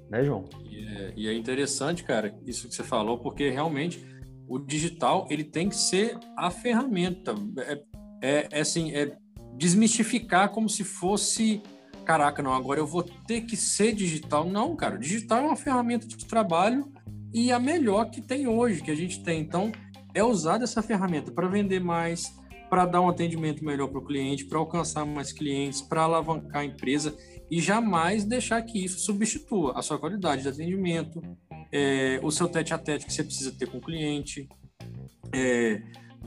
Né, 0.09 0.23
João? 0.23 0.45
E 0.63 0.85
é, 0.85 1.13
e 1.17 1.27
é 1.27 1.33
interessante, 1.33 2.03
cara, 2.03 2.33
isso 2.45 2.69
que 2.69 2.75
você 2.75 2.83
falou, 2.83 3.17
porque 3.17 3.49
realmente 3.49 4.05
o 4.47 4.59
digital 4.59 5.27
ele 5.29 5.43
tem 5.43 5.67
que 5.67 5.75
ser 5.75 6.17
a 6.37 6.49
ferramenta. 6.49 7.33
É, 7.57 7.83
é, 8.21 8.47
é 8.51 8.61
assim, 8.61 8.93
é 8.93 9.17
desmistificar 9.57 10.49
como 10.49 10.69
se 10.69 10.83
fosse 10.83 11.61
caraca, 12.03 12.41
não, 12.43 12.53
agora 12.53 12.79
eu 12.79 12.87
vou 12.87 13.03
ter 13.03 13.41
que 13.41 13.55
ser 13.55 13.93
digital. 13.93 14.45
Não, 14.45 14.75
cara, 14.75 14.97
digital 14.97 15.39
é 15.39 15.47
uma 15.47 15.55
ferramenta 15.55 16.07
de 16.07 16.25
trabalho 16.25 16.91
e 17.33 17.51
a 17.51 17.59
melhor 17.59 18.09
que 18.09 18.21
tem 18.21 18.47
hoje, 18.47 18.81
que 18.81 18.91
a 18.91 18.95
gente 18.95 19.23
tem. 19.23 19.41
Então, 19.41 19.71
é 20.13 20.23
usar 20.23 20.61
essa 20.61 20.81
ferramenta 20.81 21.31
para 21.31 21.47
vender 21.47 21.79
mais, 21.79 22.31
para 22.69 22.85
dar 22.85 23.01
um 23.01 23.09
atendimento 23.09 23.63
melhor 23.65 23.87
para 23.87 23.99
o 23.99 24.05
cliente, 24.05 24.45
para 24.45 24.59
alcançar 24.59 25.05
mais 25.05 25.31
clientes, 25.31 25.81
para 25.81 26.03
alavancar 26.03 26.61
a 26.61 26.65
empresa 26.65 27.15
e 27.49 27.59
jamais 27.59 28.23
deixar 28.23 28.61
que 28.61 28.83
isso 28.83 28.99
substitua 28.99 29.77
a 29.77 29.81
sua 29.81 29.99
qualidade 29.99 30.43
de 30.43 30.49
atendimento, 30.49 31.21
é, 31.71 32.19
o 32.23 32.31
seu 32.31 32.47
tete 32.47 32.73
a 32.73 32.77
tete 32.77 33.05
que 33.05 33.13
você 33.13 33.23
precisa 33.23 33.51
ter 33.51 33.67
com 33.67 33.77
o 33.77 33.81
cliente, 33.81 34.47
é, 35.33 35.81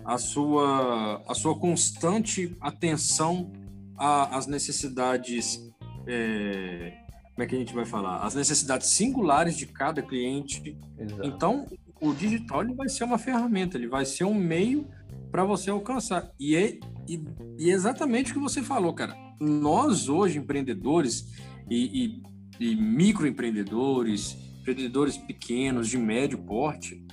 a 0.04 0.18
sua, 0.18 1.22
a 1.26 1.34
sua 1.34 1.58
constante 1.58 2.56
atenção 2.60 3.52
às 3.96 4.46
necessidades. 4.46 5.65
É, 6.06 6.92
como 7.34 7.44
é 7.44 7.46
que 7.46 7.54
a 7.54 7.58
gente 7.58 7.74
vai 7.74 7.84
falar? 7.84 8.18
As 8.18 8.34
necessidades 8.34 8.88
singulares 8.88 9.56
de 9.56 9.66
cada 9.66 10.00
cliente. 10.00 10.76
Exato. 10.98 11.26
Então, 11.26 11.66
o 12.00 12.14
digital 12.14 12.62
ele 12.62 12.74
vai 12.74 12.88
ser 12.88 13.04
uma 13.04 13.18
ferramenta, 13.18 13.76
ele 13.76 13.88
vai 13.88 14.04
ser 14.04 14.24
um 14.24 14.34
meio 14.34 14.88
para 15.30 15.44
você 15.44 15.70
alcançar. 15.70 16.30
E 16.40 16.56
é, 16.56 16.78
e, 17.08 17.22
e 17.58 17.70
é 17.70 17.74
exatamente 17.74 18.30
o 18.30 18.34
que 18.34 18.40
você 18.40 18.62
falou, 18.62 18.92
cara. 18.94 19.14
Nós, 19.38 20.08
hoje, 20.08 20.38
empreendedores 20.38 21.32
e, 21.68 22.22
e, 22.58 22.70
e 22.70 22.74
microempreendedores, 22.74 24.36
empreendedores 24.60 25.18
pequenos, 25.18 25.88
de 25.88 25.98
médio 25.98 26.38
porte, 26.38 27.04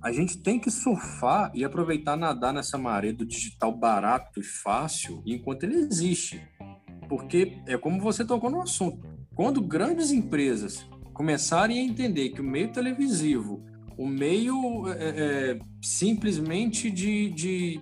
a 0.00 0.12
gente 0.12 0.38
tem 0.38 0.60
que 0.60 0.70
surfar 0.70 1.50
e 1.54 1.64
aproveitar 1.64 2.16
nadar 2.16 2.52
nessa 2.52 2.78
maré 2.78 3.12
do 3.12 3.26
digital 3.26 3.76
barato 3.76 4.40
e 4.40 4.44
fácil 4.44 5.22
enquanto 5.26 5.64
ele 5.64 5.76
existe. 5.76 6.40
Porque 7.08 7.58
é 7.66 7.76
como 7.76 8.00
você 8.00 8.24
tocou 8.24 8.50
no 8.50 8.60
assunto. 8.60 9.06
Quando 9.34 9.60
grandes 9.60 10.10
empresas 10.10 10.86
começarem 11.14 11.78
a 11.78 11.82
entender 11.82 12.30
que 12.30 12.40
o 12.40 12.44
meio 12.44 12.72
televisivo, 12.72 13.64
o 13.96 14.06
meio 14.06 14.88
é, 14.92 14.92
é, 14.92 15.58
simplesmente 15.82 16.90
de, 16.90 17.30
de, 17.30 17.80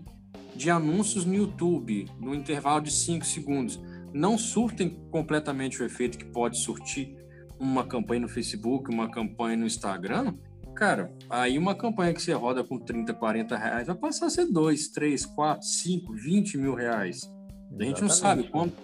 de 0.55 0.71
anúncios 0.71 1.25
no 1.25 1.35
YouTube, 1.35 2.07
no 2.21 2.35
intervalo 2.35 2.83
de 2.83 2.93
5 2.93 3.25
segundos, 3.25 3.81
não 4.13 4.39
surtem 4.39 4.89
completamente 5.11 5.83
o 5.83 5.85
efeito 5.85 6.17
que 6.17 6.25
pode 6.25 6.59
surtir 6.59 7.17
uma 7.59 7.85
campanha 7.85 8.21
no 8.21 8.29
Facebook, 8.29 8.91
uma 8.91 9.11
campanha 9.11 9.57
no 9.57 9.67
Instagram, 9.67 10.35
Cara, 10.77 11.11
aí 11.31 11.57
uma 11.57 11.75
campanha 11.75 12.13
que 12.13 12.21
você 12.21 12.35
roda 12.35 12.63
com 12.63 12.79
30, 12.79 13.15
40 13.15 13.57
reais 13.57 13.87
vai 13.87 13.97
passar 13.97 14.27
a 14.27 14.31
ser 14.31 14.45
2, 14.45 14.89
3, 14.89 15.25
4, 15.25 15.67
5, 15.67 16.13
20 16.13 16.59
mil 16.59 16.75
reais. 16.75 17.23
Exatamente. 17.23 17.81
A 17.81 17.85
gente 17.87 18.03
não 18.03 18.09
sabe 18.11 18.45
quanto, 18.45 18.75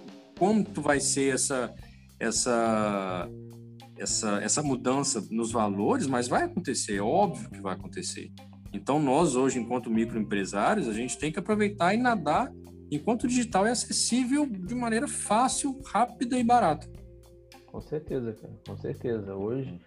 quanto 0.42 0.82
vai 0.82 0.98
ser 0.98 1.32
essa, 1.32 1.72
essa, 2.18 3.30
essa, 3.96 4.42
essa 4.42 4.60
mudança 4.60 5.24
nos 5.30 5.52
valores, 5.52 6.08
mas 6.08 6.26
vai 6.26 6.42
acontecer, 6.42 6.96
é 6.96 7.00
óbvio 7.00 7.48
que 7.48 7.60
vai 7.60 7.74
acontecer. 7.74 8.28
Então, 8.72 8.98
nós 8.98 9.36
hoje, 9.36 9.60
enquanto 9.60 9.88
microempresários, 9.88 10.88
a 10.88 10.92
gente 10.92 11.16
tem 11.16 11.30
que 11.30 11.38
aproveitar 11.38 11.94
e 11.94 11.96
nadar 11.96 12.52
enquanto 12.90 13.22
o 13.22 13.28
digital 13.28 13.68
é 13.68 13.70
acessível 13.70 14.44
de 14.44 14.74
maneira 14.74 15.06
fácil, 15.06 15.80
rápida 15.86 16.36
e 16.36 16.42
barata. 16.42 16.90
Com 17.66 17.80
certeza, 17.80 18.32
cara, 18.32 18.52
com 18.66 18.76
certeza. 18.76 19.36
Hoje, 19.36 19.80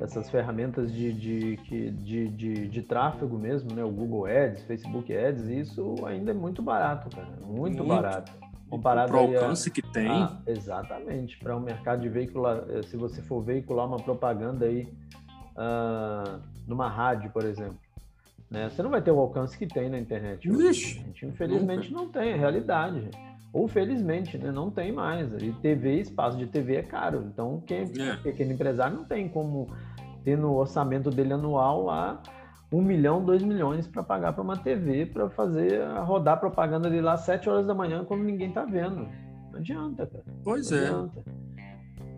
essas 0.00 0.30
ferramentas 0.30 0.92
de, 0.92 1.12
de, 1.12 1.56
de, 1.56 2.28
de, 2.28 2.68
de, 2.68 2.82
tráfego 2.82 3.36
mesmo, 3.36 3.74
né? 3.74 3.82
O 3.82 3.90
Google 3.90 4.26
Ads, 4.26 4.62
Facebook 4.62 5.12
Ads, 5.12 5.48
isso 5.48 5.96
ainda 6.06 6.30
é 6.30 6.34
muito 6.34 6.62
barato, 6.62 7.10
cara. 7.10 7.28
Muito, 7.40 7.78
muito. 7.78 7.84
barato. 7.84 8.43
Comparado 8.68 9.12
para 9.12 9.20
o 9.20 9.20
alcance 9.20 9.68
a, 9.68 9.72
que 9.72 9.82
tem. 9.82 10.10
A, 10.10 10.38
exatamente. 10.46 11.38
Para 11.38 11.54
o 11.54 11.58
um 11.58 11.62
mercado 11.62 12.00
de 12.00 12.08
veicular, 12.08 12.64
eh, 12.68 12.82
se 12.82 12.96
você 12.96 13.22
for 13.22 13.42
veicular 13.42 13.86
uma 13.86 13.98
propaganda 13.98 14.66
aí 14.66 14.88
uh, 15.56 16.40
numa 16.66 16.88
rádio, 16.88 17.30
por 17.30 17.44
exemplo, 17.44 17.78
né? 18.50 18.68
Você 18.70 18.82
não 18.82 18.90
vai 18.90 19.02
ter 19.02 19.10
o 19.10 19.18
alcance 19.18 19.56
que 19.56 19.66
tem 19.66 19.88
na 19.88 19.98
internet. 19.98 20.48
Gente, 20.50 21.26
infelizmente 21.26 21.92
nunca. 21.92 22.04
não 22.04 22.10
tem, 22.10 22.32
é 22.32 22.36
realidade. 22.36 23.10
Ou 23.52 23.68
felizmente, 23.68 24.36
né? 24.36 24.50
Não 24.50 24.70
tem 24.70 24.92
mais. 24.92 25.32
E 25.34 25.52
TV, 25.52 26.00
espaço 26.00 26.36
de 26.36 26.46
TV 26.46 26.76
é 26.76 26.82
caro. 26.82 27.24
Então, 27.26 27.62
quem 27.66 27.82
é. 27.82 28.16
pequeno 28.16 28.52
empresário 28.52 28.96
não 28.96 29.04
tem 29.04 29.28
como 29.28 29.68
ter 30.24 30.36
no 30.36 30.54
orçamento 30.54 31.10
dele 31.10 31.34
anual 31.34 31.84
lá 31.84 32.20
um 32.76 32.82
milhão, 32.82 33.24
dois 33.24 33.42
milhões 33.42 33.86
para 33.86 34.02
pagar 34.02 34.32
para 34.32 34.42
uma 34.42 34.56
TV 34.56 35.06
para 35.06 35.30
fazer 35.30 35.80
rodar 36.04 36.40
propaganda 36.40 36.90
de 36.90 37.00
lá 37.00 37.12
às 37.12 37.20
sete 37.20 37.48
horas 37.48 37.66
da 37.66 37.74
manhã 37.74 38.04
quando 38.04 38.24
ninguém 38.24 38.50
tá 38.52 38.64
vendo. 38.64 39.08
Não 39.52 39.58
adianta, 39.58 40.06
cara. 40.06 40.24
Pois 40.42 40.70
não 40.70 40.78
é. 40.78 40.86
Adianta. 40.86 41.24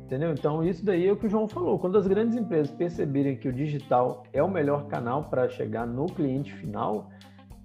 Entendeu? 0.07 0.33
Então, 0.33 0.63
isso 0.63 0.85
daí 0.85 1.09
é 1.09 1.13
o 1.13 1.17
que 1.17 1.27
o 1.27 1.29
João 1.29 1.49
falou. 1.49 1.81
Quando 1.81 1.99
as 1.99 2.07
grandes 2.07 2.37
empresas 2.37 2.71
perceberem 2.71 3.37
que 3.37 3.49
o 3.49 3.53
digital 3.53 4.23
é 4.33 4.41
o 4.41 4.49
melhor 4.49 4.87
canal 4.87 5.25
para 5.25 5.49
chegar 5.49 5.85
no 5.85 6.07
cliente 6.07 6.55
final, 6.55 7.11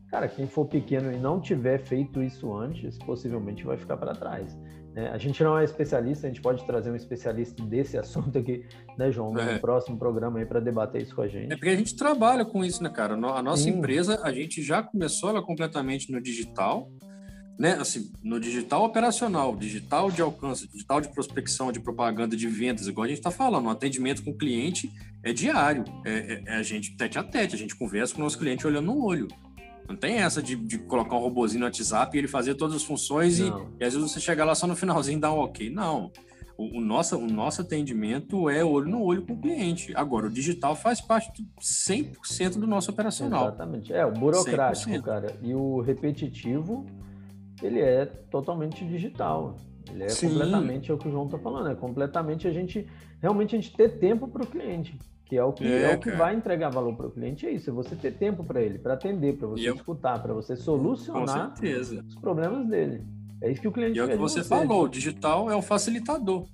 cara, 0.10 0.27
quem 0.27 0.48
for 0.48 0.65
pequeno 0.65 1.12
e 1.12 1.17
não 1.17 1.39
tiver 1.39 1.77
feito 1.77 2.21
isso 2.21 2.51
antes, 2.51 2.98
possivelmente 2.98 3.63
vai 3.63 3.77
ficar 3.77 3.95
para 3.95 4.13
trás. 4.13 4.57
Né? 4.93 5.10
A 5.10 5.17
gente 5.17 5.43
não 5.43 5.57
é 5.57 5.63
especialista, 5.63 6.27
a 6.27 6.29
gente 6.29 6.41
pode 6.41 6.65
trazer 6.65 6.91
um 6.91 6.95
especialista 6.95 7.63
desse 7.63 7.98
assunto 8.00 8.38
aqui, 8.38 8.65
né, 8.98 9.12
João, 9.12 9.38
é. 9.38 9.53
no 9.53 9.60
próximo 9.60 9.98
programa 9.98 10.39
aí 10.39 10.45
para 10.45 10.60
debater 10.60 11.01
isso 11.01 11.15
com 11.15 11.21
a 11.21 11.27
gente. 11.27 11.51
É 11.51 11.55
porque 11.55 11.69
a 11.69 11.75
gente 11.75 11.95
trabalha 11.95 12.45
com 12.45 12.63
isso, 12.63 12.83
né, 12.83 12.89
cara? 12.89 13.13
A 13.13 13.41
nossa 13.41 13.63
Sim. 13.63 13.71
empresa, 13.71 14.19
a 14.24 14.31
gente 14.31 14.62
já 14.62 14.83
começou 14.83 15.29
ela 15.29 15.41
completamente 15.41 16.12
no 16.12 16.21
digital 16.21 16.89
né, 17.62 17.74
assim, 17.79 18.12
no 18.24 18.39
digital 18.39 18.83
operacional, 18.83 19.55
digital 19.55 20.10
de 20.10 20.19
alcance, 20.19 20.67
digital 20.67 21.00
de 21.00 21.10
prospecção, 21.10 21.71
de 21.71 21.79
propaganda, 21.79 22.36
de 22.36 22.48
vendas, 22.48 22.88
igual 22.88 23.05
a 23.05 23.07
gente 23.07 23.19
está 23.19 23.29
falando, 23.29 23.67
o 23.67 23.69
atendimento 23.69 24.24
com 24.24 24.31
o 24.31 24.36
cliente 24.36 24.91
é 25.24 25.31
diário, 25.31 25.83
é, 26.03 26.12
é, 26.12 26.43
é, 26.48 26.55
a 26.55 26.63
gente 26.63 26.98
tete 26.98 27.19
a 27.19 27.24
tete, 27.24 27.53
a 27.53 27.57
gente 27.60 27.75
conversa 27.75 28.15
com 28.15 28.21
o 28.21 28.24
nosso 28.24 28.39
cliente 28.39 28.65
olhando 28.65 28.88
no 28.88 29.05
olho. 29.05 29.27
Não 29.91 29.98
tem 29.98 30.17
essa 30.17 30.41
de, 30.41 30.55
de 30.55 30.77
colocar 30.79 31.15
um 31.15 31.19
robozinho 31.19 31.60
no 31.60 31.65
WhatsApp 31.65 32.15
e 32.15 32.19
ele 32.19 32.27
fazer 32.27 32.55
todas 32.55 32.75
as 32.75 32.83
funções 32.83 33.39
e, 33.39 33.43
e, 33.79 33.83
às 33.83 33.93
vezes 33.93 34.12
você 34.12 34.19
chegar 34.19 34.45
lá 34.45 34.55
só 34.55 34.65
no 34.65 34.75
finalzinho 34.75 35.17
e 35.17 35.21
dar 35.21 35.33
um 35.33 35.39
ok. 35.39 35.69
Não. 35.69 36.12
O, 36.57 36.77
o, 36.77 36.81
nosso, 36.81 37.17
o 37.17 37.27
nosso 37.27 37.62
atendimento 37.62 38.50
é 38.50 38.63
olho 38.63 38.89
no 38.89 39.01
olho 39.03 39.25
com 39.25 39.33
o 39.33 39.41
cliente. 39.41 39.91
Agora, 39.95 40.27
o 40.27 40.29
digital 40.29 40.75
faz 40.75 41.01
parte 41.01 41.31
de 41.33 41.50
100% 41.60 42.60
do 42.60 42.67
nosso 42.67 42.91
operacional. 42.91 43.48
Exatamente. 43.48 43.91
É, 43.91 44.05
o 44.05 44.12
burocrático, 44.12 44.91
100%. 44.91 45.01
cara, 45.01 45.36
e 45.41 45.53
o 45.53 45.81
repetitivo 45.81 46.86
ele 47.62 47.79
é 47.79 48.05
totalmente 48.05 48.86
digital. 48.86 49.57
Ele 49.89 50.03
é 50.03 50.10
Sim. 50.10 50.29
completamente 50.29 50.91
é 50.91 50.93
o 50.93 50.98
que 50.98 51.07
o 51.07 51.12
João 51.12 51.25
está 51.25 51.38
falando, 51.38 51.69
é 51.69 51.75
completamente 51.75 52.48
a 52.48 52.51
gente 52.51 52.88
realmente 53.21 53.55
a 53.55 53.60
gente 53.60 53.75
ter 53.75 54.00
tempo 54.00 54.27
para 54.27 54.43
o 54.43 54.48
cliente, 54.48 54.98
que 55.31 55.38
é 55.38 55.43
o 55.45 55.53
que 55.53 55.63
é, 55.65 55.93
é 55.93 55.95
o 55.95 55.97
que 55.97 56.11
vai 56.11 56.35
entregar 56.35 56.67
valor 56.67 56.93
para 56.93 57.07
o 57.07 57.09
cliente. 57.09 57.47
É 57.47 57.51
isso, 57.51 57.69
é 57.69 57.73
você 57.73 57.95
ter 57.95 58.11
tempo 58.17 58.43
para 58.43 58.61
ele, 58.61 58.77
para 58.77 58.95
atender, 58.95 59.38
para 59.38 59.47
você 59.47 59.69
escutar, 59.69 60.21
para 60.21 60.33
você 60.33 60.57
solucionar 60.57 61.53
os 61.63 62.15
problemas 62.15 62.67
dele. 62.67 63.01
É 63.41 63.50
isso 63.50 63.61
que 63.61 63.67
o 63.69 63.71
cliente. 63.71 63.97
E 63.97 64.01
é 64.01 64.03
o 64.03 64.09
que 64.09 64.17
você, 64.17 64.43
você 64.43 64.50
falou, 64.50 64.83
o 64.83 64.89
digital 64.89 65.50
é 65.50 65.55
o 65.55 65.61
facilitador. 65.61 66.45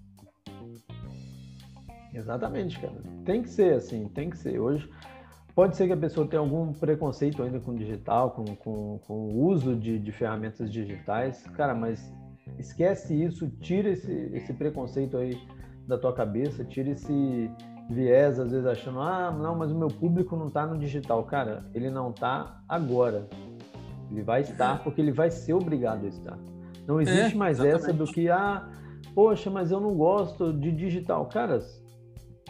Exatamente, 2.14 2.80
cara. 2.80 3.02
Tem 3.26 3.42
que 3.42 3.50
ser 3.50 3.74
assim, 3.74 4.08
tem 4.10 4.30
que 4.30 4.38
ser. 4.38 4.60
Hoje 4.60 4.88
Pode 5.56 5.76
ser 5.76 5.88
que 5.88 5.94
a 5.94 5.98
pessoa 5.98 6.28
tenha 6.28 6.40
algum 6.40 6.72
preconceito 6.72 7.42
ainda 7.42 7.60
com 7.60 7.74
digital, 7.74 8.30
com, 8.30 8.46
com, 8.58 9.00
com 9.08 9.14
o 9.14 9.48
uso 9.48 9.76
de, 9.76 9.98
de 9.98 10.12
ferramentas 10.12 10.72
digitais. 10.72 11.42
Cara, 11.56 11.74
mas 11.74 12.14
esquece 12.60 13.20
isso, 13.24 13.50
tira 13.60 13.90
esse, 13.90 14.12
esse 14.36 14.54
preconceito 14.54 15.18
aí 15.18 15.36
da 15.88 15.98
tua 15.98 16.14
cabeça, 16.14 16.64
tira 16.64 16.92
esse 16.92 17.50
viés, 17.90 18.40
às 18.40 18.52
vezes 18.52 18.66
achando, 18.66 19.00
ah, 19.00 19.32
não, 19.32 19.56
mas 19.56 19.72
o 19.72 19.78
meu 19.78 19.88
público 19.88 20.36
não 20.36 20.48
está 20.48 20.66
no 20.66 20.78
digital. 20.78 21.24
Cara, 21.24 21.66
ele 21.74 21.90
não 21.90 22.10
está 22.10 22.62
agora. 22.68 23.28
Ele 24.12 24.22
vai 24.22 24.42
estar 24.42 24.84
porque 24.84 25.02
ele 25.02 25.12
vai 25.12 25.30
ser 25.30 25.54
obrigado 25.54 26.06
a 26.06 26.08
estar. 26.08 26.38
Não 26.86 27.02
existe 27.02 27.36
é, 27.36 27.38
mais 27.38 27.60
essa 27.60 27.92
do 27.92 28.06
que, 28.06 28.30
ah, 28.30 28.70
poxa, 29.14 29.50
mas 29.50 29.72
eu 29.72 29.80
não 29.80 29.96
gosto 29.96 30.54
de 30.54 30.72
digital. 30.72 31.26
Caras, 31.28 31.84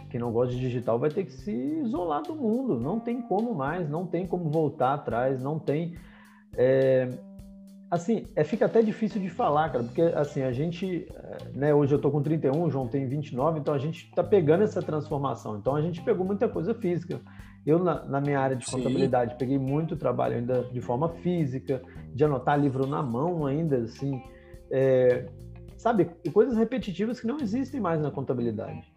quem 0.10 0.20
não 0.20 0.32
gosta 0.32 0.53
de 0.53 0.60
digital 0.60 1.00
vai 1.00 1.10
ter 1.10 1.25
que 1.25 1.32
se 1.32 1.51
isolar 1.51 2.22
do 2.24 2.36
mundo. 2.36 2.79
Não 2.79 3.00
tem 3.00 3.22
como 3.22 3.53
mais, 3.53 3.89
não 3.89 4.06
tem 4.06 4.27
como 4.27 4.50
voltar 4.50 4.94
atrás, 4.94 5.41
não 5.41 5.60
tem. 5.60 5.96
É, 6.56 7.10
assim, 7.89 8.25
é, 8.36 8.44
fica 8.44 8.65
até 8.65 8.82
difícil 8.82 9.22
de 9.22 9.29
falar, 9.29 9.70
cara, 9.70 9.84
porque 9.84 10.01
assim, 10.01 10.41
a 10.41 10.51
gente, 10.51 11.08
é, 11.13 11.38
né, 11.53 11.74
hoje 11.74 11.94
eu 11.94 12.00
tô 12.00 12.12
com 12.12 12.22
31, 12.22 12.63
o 12.63 12.70
João 12.70 12.88
tem 12.88 13.08
29, 13.08 13.60
então 13.60 13.74
a 13.74 13.77
gente 13.77 14.12
tá 14.13 14.24
pegando 14.24 14.63
essa 14.63 14.82
transformação. 14.82 15.58
Então 15.58 15.75
a 15.75 15.82
gente 15.82 16.01
pegou 16.01 16.25
muita 16.25 16.48
coisa 16.48 16.74
física. 16.74 17.20
Eu, 17.65 17.79
na, 17.79 18.06
na 18.06 18.22
minha 18.22 18.39
área 18.39 18.56
de 18.56 18.65
contabilidade, 18.65 19.34
Sim. 19.34 19.38
peguei 19.38 19.58
muito 19.58 19.98
trabalho 19.98 20.36
ainda 20.36 20.63
de 20.72 20.79
forma 20.79 21.10
física, 21.10 21.82
de 22.13 22.24
anotar 22.24 22.60
livro 22.60 22.88
na 22.88 23.03
mão 23.03 23.46
ainda, 23.46 23.77
assim, 23.77 24.22
é, 24.72 25.25
sabe, 25.75 26.06
coisas 26.32 26.58
repetitivas 26.58 27.20
que 27.20 27.27
não 27.27 27.39
existem 27.39 27.82
mais 27.82 28.00
na 28.00 28.10
contabilidade 28.10 28.89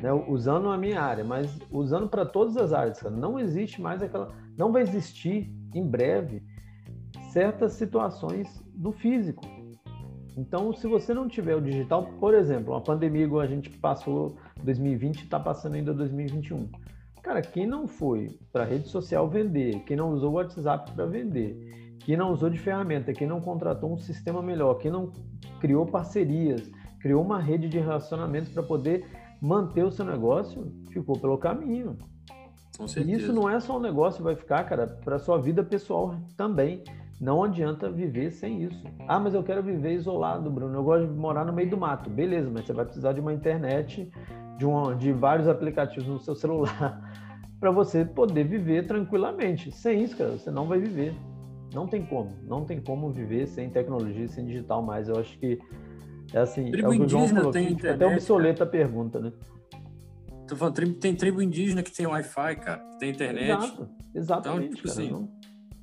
né, 0.00 0.12
usando 0.12 0.70
a 0.70 0.78
minha 0.78 1.00
área, 1.00 1.24
mas 1.24 1.58
usando 1.70 2.08
para 2.08 2.24
todas 2.24 2.56
as 2.56 2.72
áreas. 2.72 3.00
Cara. 3.00 3.14
Não 3.14 3.38
existe 3.38 3.80
mais 3.80 4.02
aquela. 4.02 4.32
Não 4.56 4.72
vai 4.72 4.82
existir 4.82 5.52
em 5.74 5.86
breve 5.86 6.42
certas 7.28 7.72
situações 7.74 8.62
do 8.74 8.92
físico. 8.92 9.44
Então, 10.36 10.72
se 10.72 10.86
você 10.86 11.12
não 11.12 11.28
tiver 11.28 11.56
o 11.56 11.60
digital, 11.60 12.04
por 12.20 12.32
exemplo, 12.32 12.72
uma 12.72 12.80
pandemia 12.80 13.24
igual 13.24 13.40
a 13.40 13.46
gente 13.46 13.70
passou 13.70 14.36
2020 14.62 15.24
está 15.24 15.40
passando 15.40 15.74
ainda 15.74 15.92
2021. 15.92 16.68
Cara, 17.22 17.42
quem 17.42 17.66
não 17.66 17.88
foi 17.88 18.38
para 18.52 18.64
rede 18.64 18.88
social 18.88 19.28
vender, 19.28 19.80
quem 19.80 19.96
não 19.96 20.12
usou 20.12 20.30
o 20.30 20.34
WhatsApp 20.34 20.92
para 20.92 21.06
vender, 21.06 21.98
quem 22.00 22.16
não 22.16 22.32
usou 22.32 22.48
de 22.48 22.58
ferramenta, 22.58 23.12
quem 23.12 23.26
não 23.26 23.40
contratou 23.40 23.92
um 23.92 23.98
sistema 23.98 24.40
melhor, 24.40 24.74
quem 24.74 24.90
não 24.90 25.12
criou 25.60 25.84
parcerias, 25.84 26.70
criou 27.00 27.22
uma 27.22 27.40
rede 27.40 27.68
de 27.68 27.78
relacionamentos 27.78 28.52
para 28.52 28.62
poder 28.62 29.04
manter 29.40 29.84
o 29.84 29.90
seu 29.90 30.04
negócio, 30.04 30.72
ficou 30.90 31.18
pelo 31.18 31.36
caminho. 31.36 31.98
E 32.96 33.12
isso 33.12 33.32
não 33.32 33.50
é 33.50 33.58
só 33.58 33.76
um 33.76 33.80
negócio, 33.80 34.22
vai 34.22 34.36
ficar, 34.36 34.62
cara, 34.64 34.86
para 34.86 35.18
sua 35.18 35.38
vida 35.38 35.64
pessoal 35.64 36.14
também. 36.36 36.84
Não 37.20 37.42
adianta 37.42 37.90
viver 37.90 38.30
sem 38.30 38.62
isso. 38.62 38.84
Ah, 39.08 39.18
mas 39.18 39.34
eu 39.34 39.42
quero 39.42 39.62
viver 39.62 39.94
isolado, 39.94 40.50
Bruno. 40.50 40.76
Eu 40.76 40.84
gosto 40.84 41.06
de 41.08 41.12
morar 41.12 41.44
no 41.44 41.52
meio 41.52 41.68
do 41.68 41.76
mato. 41.76 42.08
Beleza, 42.08 42.48
mas 42.52 42.64
você 42.64 42.72
vai 42.72 42.84
precisar 42.84 43.12
de 43.12 43.20
uma 43.20 43.32
internet, 43.32 44.08
de, 44.56 44.64
um, 44.64 44.96
de 44.96 45.12
vários 45.12 45.48
aplicativos 45.48 46.08
no 46.08 46.20
seu 46.20 46.36
celular, 46.36 47.12
para 47.58 47.72
você 47.72 48.04
poder 48.04 48.44
viver 48.44 48.86
tranquilamente. 48.86 49.72
Sem 49.72 50.04
isso, 50.04 50.16
cara, 50.16 50.38
você 50.38 50.50
não 50.50 50.66
vai 50.68 50.78
viver. 50.78 51.12
Não 51.74 51.88
tem 51.88 52.06
como. 52.06 52.30
Não 52.46 52.64
tem 52.64 52.80
como 52.80 53.10
viver 53.10 53.46
sem 53.48 53.68
tecnologia, 53.68 54.28
sem 54.28 54.46
digital 54.46 54.80
mais. 54.80 55.08
Eu 55.08 55.18
acho 55.18 55.36
que 55.38 55.58
é 56.32 56.38
assim, 56.38 56.70
tribo 56.70 56.92
é 56.92 56.94
o 56.94 56.98
que 56.98 57.04
o 57.04 57.08
João 57.08 57.28
falou, 57.28 57.50
tem 57.50 57.72
internet, 57.72 58.04
até 58.04 58.14
obsoleta 58.14 58.64
a 58.64 58.66
pergunta, 58.66 59.18
né? 59.18 59.32
Tô 60.46 60.56
falando, 60.56 60.94
tem 60.94 61.14
tribo 61.14 61.42
indígena 61.42 61.82
que 61.82 61.90
tem 61.90 62.06
Wi-Fi, 62.06 62.56
cara, 62.56 62.78
que 62.90 62.98
tem 62.98 63.10
internet. 63.10 63.50
Exato, 63.50 63.88
exatamente. 64.14 64.64
Então, 64.64 64.76
tipo 64.76 64.88
cara, 64.88 65.00
assim, 65.00 65.10
não... 65.10 65.37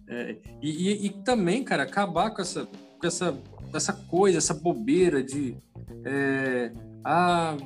é, 0.07 0.37
e, 0.61 1.07
e, 1.07 1.09
também, 1.23 1.63
cara, 1.63 1.83
acabar 1.83 2.29
com 2.31 2.41
essa, 2.41 2.65
com 2.65 3.07
essa, 3.07 3.37
essa 3.73 3.93
coisa, 3.93 4.37
essa 4.37 4.53
bobeira 4.53 5.23
de 5.23 5.57
é, 6.05 6.71
ah, 7.03 7.57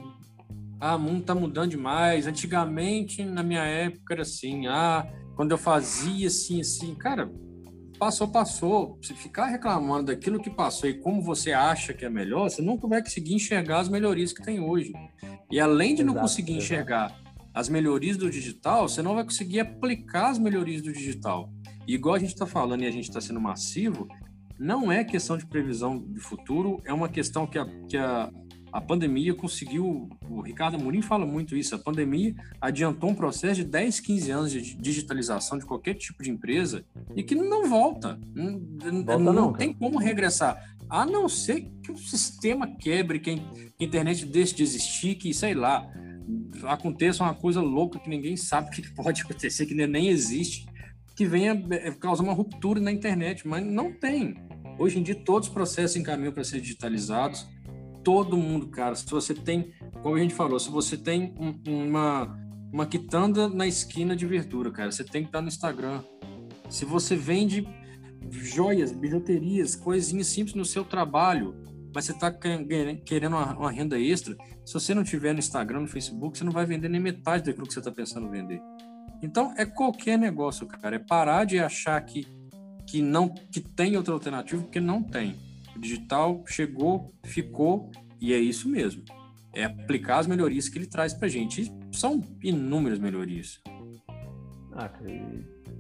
ah, 0.80 0.96
o 0.96 1.00
mundo 1.00 1.24
tá 1.24 1.36
mudando 1.36 1.72
demais. 1.72 2.26
Antigamente, 2.26 3.24
na 3.24 3.44
minha 3.44 3.64
época, 3.64 4.14
era 4.14 4.22
assim, 4.22 4.68
ah, 4.68 5.06
quando 5.36 5.52
eu 5.52 5.58
fazia 5.58 6.28
assim, 6.28 6.62
assim, 6.62 6.96
cara, 6.96 7.30
passou, 7.98 8.30
passou. 8.30 8.98
Se 9.02 9.14
ficar 9.14 9.48
reclamando 9.48 10.08
daquilo 10.08 10.42
que 10.42 10.50
passou 10.50 10.90
e 10.90 10.94
como 10.94 11.22
você 11.22 11.52
acha 11.52 11.94
que 11.94 12.06
é 12.06 12.10
melhor, 12.10 12.50
você 12.50 12.62
nunca 12.62 12.88
vai 12.88 13.02
conseguir 13.02 13.34
enxergar 13.34 13.80
as 13.80 13.90
melhorias 13.90 14.32
que 14.32 14.42
tem 14.42 14.62
hoje. 14.62 14.94
E 15.52 15.60
além 15.60 15.96
de 15.96 16.02
exato, 16.02 16.16
não 16.16 16.22
conseguir 16.22 16.54
exato. 16.54 16.64
enxergar 16.64 17.20
as 17.54 17.68
melhorias 17.68 18.16
do 18.16 18.30
digital, 18.30 18.88
você 18.88 19.02
não 19.02 19.16
vai 19.16 19.24
conseguir 19.26 19.60
aplicar 19.60 20.30
as 20.30 20.40
melhorias 20.40 20.82
do 20.82 20.94
digital. 20.94 21.50
E 21.90 21.96
igual 21.96 22.14
a 22.14 22.20
gente 22.20 22.34
está 22.34 22.46
falando 22.46 22.84
e 22.84 22.86
a 22.86 22.92
gente 22.92 23.06
está 23.06 23.20
sendo 23.20 23.42
massivo, 23.42 24.08
não 24.60 24.92
é 24.92 25.04
questão 25.04 25.36
de 25.36 25.48
previsão 25.48 25.98
de 25.98 26.20
futuro, 26.20 26.80
é 26.86 26.94
uma 26.94 27.10
questão 27.10 27.48
que 27.48 27.58
a, 27.58 27.66
que 27.66 27.98
a, 27.98 28.32
a 28.72 28.80
pandemia 28.80 29.34
conseguiu, 29.34 30.08
o 30.30 30.42
Ricardo 30.42 30.76
Amorim 30.76 31.02
fala 31.02 31.26
muito 31.26 31.58
isso, 31.58 31.74
a 31.74 31.80
pandemia 31.80 32.36
adiantou 32.62 33.10
um 33.10 33.16
processo 33.16 33.56
de 33.56 33.64
10, 33.64 34.02
15 34.02 34.30
anos 34.30 34.52
de 34.52 34.76
digitalização 34.76 35.58
de 35.58 35.66
qualquer 35.66 35.96
tipo 35.96 36.22
de 36.22 36.30
empresa 36.30 36.86
e 37.16 37.24
que 37.24 37.34
não 37.34 37.68
volta. 37.68 38.20
Não, 38.36 38.60
volta 39.04 39.18
não, 39.18 39.34
não 39.34 39.54
tem 39.54 39.74
como 39.74 39.98
regressar. 39.98 40.64
A 40.88 41.08
não 41.08 41.28
ser 41.28 41.72
que 41.82 41.92
o 41.92 41.98
sistema 41.98 42.68
quebre, 42.68 43.20
que 43.20 43.32
a 43.32 43.84
internet 43.84 44.28
deixe 44.28 44.54
de 44.54 44.62
existir, 44.62 45.16
que, 45.16 45.34
sei 45.34 45.56
lá, 45.56 45.92
aconteça 46.66 47.24
uma 47.24 47.34
coisa 47.34 47.62
louca 47.62 47.98
que 47.98 48.12
ninguém 48.12 48.38
sabe 48.38 48.70
que 48.70 48.88
pode 48.94 49.24
acontecer, 49.26 49.66
que 49.66 49.74
nem 49.74 50.10
existe, 50.10 50.68
que 51.20 51.26
venha 51.26 51.62
é, 51.72 51.92
causar 51.92 52.24
uma 52.24 52.32
ruptura 52.32 52.80
na 52.80 52.94
internet, 52.94 53.46
mas 53.46 53.62
não 53.66 53.92
tem. 53.92 54.36
Hoje 54.80 55.00
em 55.00 55.04
dia, 55.04 55.14
todos 55.14 55.50
os 55.50 55.54
processos 55.54 55.98
encaminham 55.98 56.32
para 56.32 56.46
ser 56.46 56.62
digitalizados. 56.62 57.46
Todo 58.06 58.38
mundo, 58.38 58.70
cara, 58.70 58.96
se 58.96 59.06
você 59.06 59.34
tem, 59.34 59.74
como 60.02 60.16
a 60.16 60.20
gente 60.20 60.34
falou, 60.34 60.58
se 60.58 60.72
você 60.72 60.96
tem 60.96 61.36
um, 61.38 61.88
uma, 61.90 62.40
uma 62.72 62.86
quitanda 62.86 63.50
na 63.50 63.68
esquina 63.68 64.16
de 64.16 64.26
verdura, 64.26 64.72
cara, 64.72 64.94
você 64.94 65.04
tem 65.04 65.24
que 65.24 65.28
estar 65.28 65.42
no 65.42 65.50
Instagram. 65.50 66.02
Se 66.70 66.86
você 66.86 67.18
vende 67.18 67.68
joias, 68.32 68.94
bijuterias, 68.94 69.76
coisinhas 69.76 70.28
simples 70.28 70.56
no 70.56 70.64
seu 70.64 70.86
trabalho, 70.86 71.54
mas 71.94 72.06
você 72.06 72.14
está 72.14 72.32
querendo 72.32 73.34
uma, 73.34 73.58
uma, 73.58 73.72
renda 73.72 74.00
extra, 74.00 74.38
se 74.66 74.74
você 74.74 74.94
não 74.94 75.04
tiver 75.04 75.34
no 75.34 75.40
Instagram, 75.40 75.82
no 75.82 75.88
Facebook, 75.88 76.38
você 76.38 76.46
não 76.46 76.54
vai 76.54 76.66
vender 76.66 76.88
nem 76.88 77.02
metade 77.02 77.44
daquilo 77.44 77.68
que 77.68 77.74
você 77.74 77.80
está 77.80 77.92
pensando 77.92 78.30
vender. 78.30 78.62
Então, 79.22 79.54
é 79.58 79.66
qualquer 79.66 80.18
negócio, 80.18 80.66
cara. 80.66 80.96
É 80.96 81.00
parar 81.00 81.46
de 81.46 81.60
achar 81.60 82.00
que, 82.02 82.26
que, 82.86 83.02
não, 83.02 83.30
que 83.30 83.60
tem 83.60 83.98
outra 83.98 84.14
alternativa, 84.14 84.62
porque 84.62 84.80
não 84.80 85.04
tem. 85.04 85.36
O 85.76 85.80
digital 85.80 86.44
chegou, 86.48 87.14
ficou, 87.24 87.92
e 88.20 88.34
é 88.34 88.38
isso 88.38 88.70
mesmo. 88.70 89.04
É 89.54 89.66
aplicar 89.66 90.20
as 90.20 90.28
melhorias 90.28 90.70
que 90.70 90.78
ele 90.78 90.86
traz 90.86 91.14
para 91.14 91.28
gente. 91.28 91.62
E 91.62 91.96
são 91.96 92.22
inúmeras 92.44 93.00
melhorias. 93.00 93.60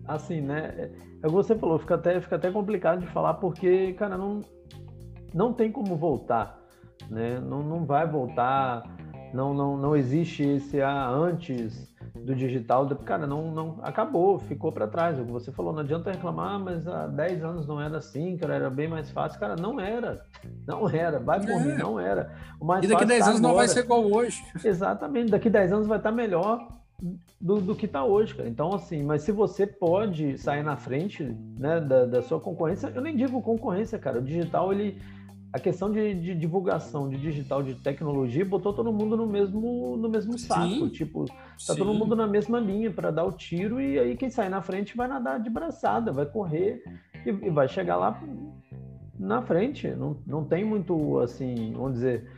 Assim, 0.05 0.41
né? 0.41 0.73
É, 0.77 0.91
é 1.23 1.27
o 1.27 1.29
que 1.29 1.35
você 1.35 1.55
falou, 1.55 1.79
fica 1.79 1.95
até, 1.95 2.19
fica 2.19 2.35
até 2.35 2.51
complicado 2.51 3.01
de 3.01 3.07
falar, 3.07 3.35
porque, 3.35 3.93
cara, 3.93 4.17
não, 4.17 4.41
não 5.33 5.53
tem 5.53 5.71
como 5.71 5.95
voltar, 5.95 6.59
né? 7.09 7.39
Não, 7.39 7.63
não 7.63 7.85
vai 7.85 8.07
voltar, 8.07 8.83
não, 9.33 9.53
não, 9.53 9.77
não 9.77 9.95
existe 9.95 10.43
esse 10.43 10.81
ah, 10.81 11.07
antes 11.09 11.87
do 12.23 12.35
digital, 12.35 12.87
cara, 13.05 13.25
não, 13.25 13.51
não 13.51 13.79
acabou, 13.81 14.39
ficou 14.39 14.71
para 14.71 14.87
trás. 14.87 15.19
O 15.19 15.25
que 15.25 15.31
você 15.31 15.51
falou, 15.51 15.73
não 15.73 15.79
adianta 15.79 16.11
reclamar, 16.11 16.59
mas 16.59 16.87
há 16.87 17.07
10 17.07 17.43
anos 17.43 17.67
não 17.67 17.81
era 17.81 17.97
assim, 17.97 18.37
cara, 18.37 18.55
era 18.55 18.69
bem 18.69 18.87
mais 18.87 19.09
fácil. 19.11 19.39
Cara, 19.39 19.55
não 19.55 19.79
era. 19.79 20.23
Não 20.67 20.89
era. 20.89 21.19
Vai 21.19 21.39
por 21.39 21.49
é. 21.49 21.59
mim, 21.59 21.73
não 21.73 21.99
era. 21.99 22.31
O 22.59 22.65
mais 22.65 22.83
e 22.83 22.87
daqui 22.87 23.05
10 23.05 23.19
tá 23.19 23.25
anos 23.29 23.39
agora. 23.39 23.51
não 23.51 23.57
vai 23.57 23.67
ser 23.67 23.79
igual 23.79 24.11
hoje. 24.11 24.43
Exatamente, 24.63 25.31
daqui 25.31 25.49
10 25.49 25.73
anos 25.73 25.87
vai 25.87 25.97
estar 25.97 26.09
tá 26.09 26.15
melhor 26.15 26.67
do, 27.39 27.61
do 27.61 27.75
que 27.75 27.85
está 27.85 28.03
hoje, 28.03 28.35
cara. 28.35 28.49
Então, 28.49 28.73
assim, 28.73 29.03
mas 29.03 29.23
se 29.23 29.31
você 29.31 29.65
pode 29.65 30.37
sair 30.37 30.63
na 30.63 30.75
frente 30.75 31.23
né, 31.57 31.79
da, 31.79 32.05
da 32.05 32.21
sua 32.21 32.39
concorrência, 32.39 32.91
eu 32.93 33.01
nem 33.01 33.15
digo 33.15 33.41
concorrência, 33.41 33.97
cara. 33.97 34.19
O 34.19 34.21
digital, 34.21 34.73
ele 34.73 35.01
a 35.51 35.59
questão 35.59 35.91
de, 35.91 36.13
de, 36.13 36.35
divulgação 36.35 37.09
de 37.09 37.17
digital, 37.17 37.63
de 37.63 37.73
tecnologia, 37.75 38.45
botou 38.45 38.71
todo 38.71 38.93
mundo 38.93 39.17
no 39.17 39.25
mesmo, 39.25 39.97
no 39.97 40.07
mesmo 40.07 40.37
saco. 40.37 40.69
Sim, 40.69 40.89
tipo, 40.89 41.25
tá 41.25 41.33
sim. 41.57 41.75
todo 41.75 41.93
mundo 41.93 42.15
na 42.15 42.27
mesma 42.27 42.59
linha 42.59 42.91
para 42.91 43.09
dar 43.09 43.23
o 43.23 43.31
tiro 43.31 43.81
e 43.81 43.97
aí 43.97 44.15
quem 44.15 44.29
sair 44.29 44.49
na 44.49 44.61
frente 44.61 44.95
vai 44.95 45.07
nadar 45.07 45.39
de 45.39 45.49
braçada, 45.49 46.11
vai 46.11 46.25
correr 46.25 46.83
e, 47.25 47.29
e 47.29 47.49
vai 47.49 47.67
chegar 47.67 47.95
lá 47.95 48.21
na 49.17 49.41
frente. 49.41 49.87
Não, 49.87 50.17
não 50.25 50.43
tem 50.43 50.63
muito, 50.63 51.19
assim, 51.19 51.73
vamos 51.73 51.93
dizer, 51.93 52.29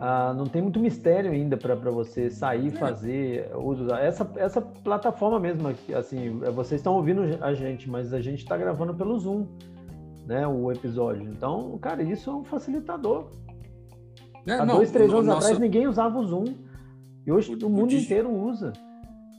ah, 0.00 0.34
não 0.34 0.46
tem 0.46 0.60
muito 0.60 0.80
mistério 0.80 1.30
ainda 1.30 1.56
para 1.56 1.74
você 1.74 2.28
sair, 2.28 2.68
é. 2.68 2.70
fazer, 2.70 3.50
usar. 3.54 4.00
Essa, 4.00 4.28
essa 4.36 4.60
plataforma 4.60 5.38
mesmo, 5.38 5.68
assim, 5.96 6.40
vocês 6.54 6.80
estão 6.80 6.94
ouvindo 6.94 7.22
a 7.40 7.54
gente, 7.54 7.88
mas 7.88 8.12
a 8.12 8.20
gente 8.20 8.38
está 8.40 8.56
gravando 8.56 8.94
pelo 8.94 9.16
Zoom 9.18 9.46
né, 10.30 10.46
o 10.46 10.70
episódio. 10.70 11.28
Então, 11.28 11.76
cara, 11.78 12.04
isso 12.04 12.30
é 12.30 12.32
um 12.32 12.44
facilitador. 12.44 13.32
É, 14.46 14.52
Há 14.52 14.64
não, 14.64 14.76
dois, 14.76 14.92
três 14.92 15.10
anos 15.12 15.26
nossa... 15.26 15.38
atrás 15.38 15.58
ninguém 15.58 15.88
usava 15.88 16.16
o 16.20 16.24
Zoom. 16.24 16.54
E 17.26 17.32
hoje 17.32 17.52
o, 17.52 17.66
o 17.66 17.68
mundo 17.68 17.90
o 17.90 17.96
inteiro 17.96 18.30
usa. 18.30 18.72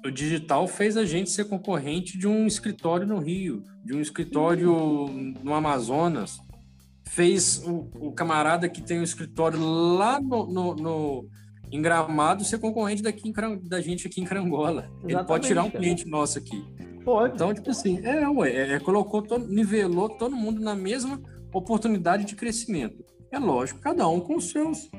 O 0.06 0.12
digital 0.12 0.68
fez 0.68 0.98
a 0.98 1.06
gente 1.06 1.30
ser 1.30 1.46
concorrente 1.46 2.18
de 2.18 2.28
um 2.28 2.46
escritório 2.46 3.08
no 3.08 3.20
Rio, 3.20 3.64
de 3.86 3.96
um 3.96 4.02
escritório 4.02 4.76
no 5.42 5.54
Amazonas. 5.54 6.40
Fez 7.08 7.66
o, 7.66 7.90
o, 7.96 8.12
camarada 8.12 8.68
que 8.68 8.82
tem 8.82 9.00
um 9.00 9.04
escritório 9.04 9.60
lá 9.60 10.20
no, 10.20 10.46
no, 10.46 10.76
no 10.76 11.30
em 11.72 11.82
Gramado 11.82 12.44
ser 12.44 12.60
concorrente 12.60 13.02
daqui 13.02 13.30
em, 13.30 13.34
da 13.64 13.80
gente 13.80 14.08
aqui 14.08 14.20
em 14.20 14.26
Carangola. 14.26 14.90
Exatamente, 15.04 15.16
Ele 15.16 15.24
pode 15.24 15.48
tirar 15.48 15.64
um 15.64 15.70
cliente 15.72 16.06
nosso 16.06 16.38
aqui. 16.38 16.66
Pode. 17.04 17.36
Então, 17.36 17.54
tipo 17.54 17.70
assim, 17.70 18.00
é, 18.06 18.28
ué, 18.30 18.52
é, 18.52 18.74
é, 18.74 18.80
colocou, 18.80 19.22
todo, 19.22 19.48
nivelou 19.48 20.10
todo 20.10 20.36
mundo 20.36 20.62
na 20.62 20.76
mesma 20.76 21.20
oportunidade 21.54 22.26
de 22.26 22.36
crescimento. 22.36 23.04
É 23.32 23.40
lógico, 23.40 23.80
cada 23.80 24.08
um 24.08 24.20
com 24.20 24.40
seus 24.40 24.90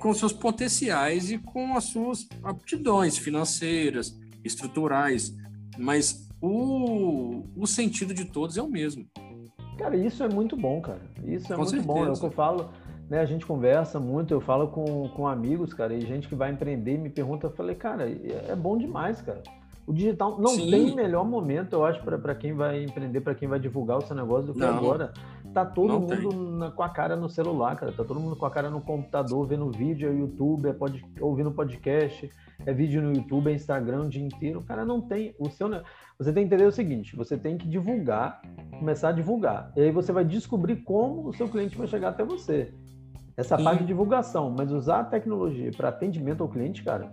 com 0.00 0.14
seus 0.14 0.32
potenciais 0.32 1.30
e 1.30 1.38
com 1.38 1.76
as 1.76 1.84
suas 1.84 2.28
aptidões 2.44 3.18
financeiras, 3.18 4.16
estruturais, 4.44 5.34
mas 5.76 6.28
o, 6.40 7.42
o 7.56 7.66
sentido 7.66 8.14
de 8.14 8.24
todos 8.24 8.56
é 8.56 8.62
o 8.62 8.68
mesmo. 8.68 9.04
Cara, 9.76 9.96
isso 9.96 10.22
é 10.22 10.28
muito 10.28 10.56
bom, 10.56 10.80
cara. 10.80 11.00
Isso 11.24 11.52
é 11.52 11.56
com 11.56 11.62
muito 11.62 11.70
certeza. 11.70 11.86
bom. 11.86 12.06
É 12.06 12.10
o 12.10 12.14
que 12.14 12.26
eu 12.26 12.30
falo, 12.30 12.70
né? 13.08 13.20
A 13.20 13.24
gente 13.24 13.44
conversa 13.44 13.98
muito, 13.98 14.32
eu 14.32 14.40
falo 14.40 14.68
com, 14.68 15.08
com 15.08 15.26
amigos, 15.26 15.74
cara, 15.74 15.94
e 15.94 16.00
gente 16.00 16.28
que 16.28 16.34
vai 16.34 16.50
empreender 16.50 16.98
me 16.98 17.10
pergunta, 17.10 17.46
eu 17.46 17.52
falei, 17.52 17.74
cara, 17.74 18.08
é 18.08 18.54
bom 18.56 18.76
demais, 18.76 19.20
cara. 19.20 19.42
O 19.88 19.92
digital 19.94 20.38
não 20.38 20.50
Sim. 20.50 20.70
tem 20.70 20.94
melhor 20.94 21.24
momento, 21.24 21.72
eu 21.72 21.82
acho, 21.82 22.02
para 22.02 22.34
quem 22.34 22.52
vai 22.52 22.84
empreender, 22.84 23.22
para 23.22 23.34
quem 23.34 23.48
vai 23.48 23.58
divulgar 23.58 23.96
o 23.96 24.02
seu 24.02 24.14
negócio 24.14 24.48
do 24.48 24.52
que 24.52 24.60
não, 24.60 24.76
agora. 24.76 25.14
Tá 25.54 25.64
todo 25.64 25.98
mundo 25.98 26.30
na, 26.58 26.70
com 26.70 26.82
a 26.82 26.90
cara 26.90 27.16
no 27.16 27.26
celular, 27.26 27.74
cara. 27.74 27.90
Tá 27.90 28.04
todo 28.04 28.20
mundo 28.20 28.36
com 28.36 28.44
a 28.44 28.50
cara 28.50 28.68
no 28.68 28.82
computador, 28.82 29.46
vendo 29.46 29.70
vídeo, 29.70 30.10
é 30.10 30.12
YouTube, 30.12 30.68
é 30.68 30.74
pod, 30.74 31.02
ouvindo 31.22 31.50
podcast, 31.52 32.30
é 32.66 32.72
vídeo 32.74 33.00
no 33.00 33.14
YouTube, 33.14 33.50
é 33.50 33.54
Instagram 33.54 34.02
o 34.02 34.08
dia 34.10 34.22
inteiro. 34.22 34.58
O 34.60 34.62
cara 34.62 34.84
não 34.84 35.00
tem. 35.00 35.34
O 35.38 35.48
seu, 35.48 35.70
você 36.18 36.34
tem 36.34 36.46
que 36.46 36.54
entender 36.54 36.68
o 36.68 36.72
seguinte: 36.72 37.16
você 37.16 37.38
tem 37.38 37.56
que 37.56 37.66
divulgar, 37.66 38.42
começar 38.78 39.08
a 39.08 39.12
divulgar. 39.12 39.72
E 39.74 39.80
aí 39.80 39.90
você 39.90 40.12
vai 40.12 40.22
descobrir 40.22 40.76
como 40.82 41.28
o 41.28 41.32
seu 41.32 41.48
cliente 41.48 41.78
vai 41.78 41.86
chegar 41.86 42.10
até 42.10 42.22
você. 42.22 42.74
Essa 43.38 43.56
parte 43.56 43.80
de 43.80 43.86
divulgação, 43.86 44.50
mas 44.50 44.70
usar 44.70 45.00
a 45.00 45.04
tecnologia 45.04 45.70
para 45.74 45.88
atendimento 45.88 46.42
ao 46.42 46.48
cliente, 46.50 46.82
cara, 46.82 47.10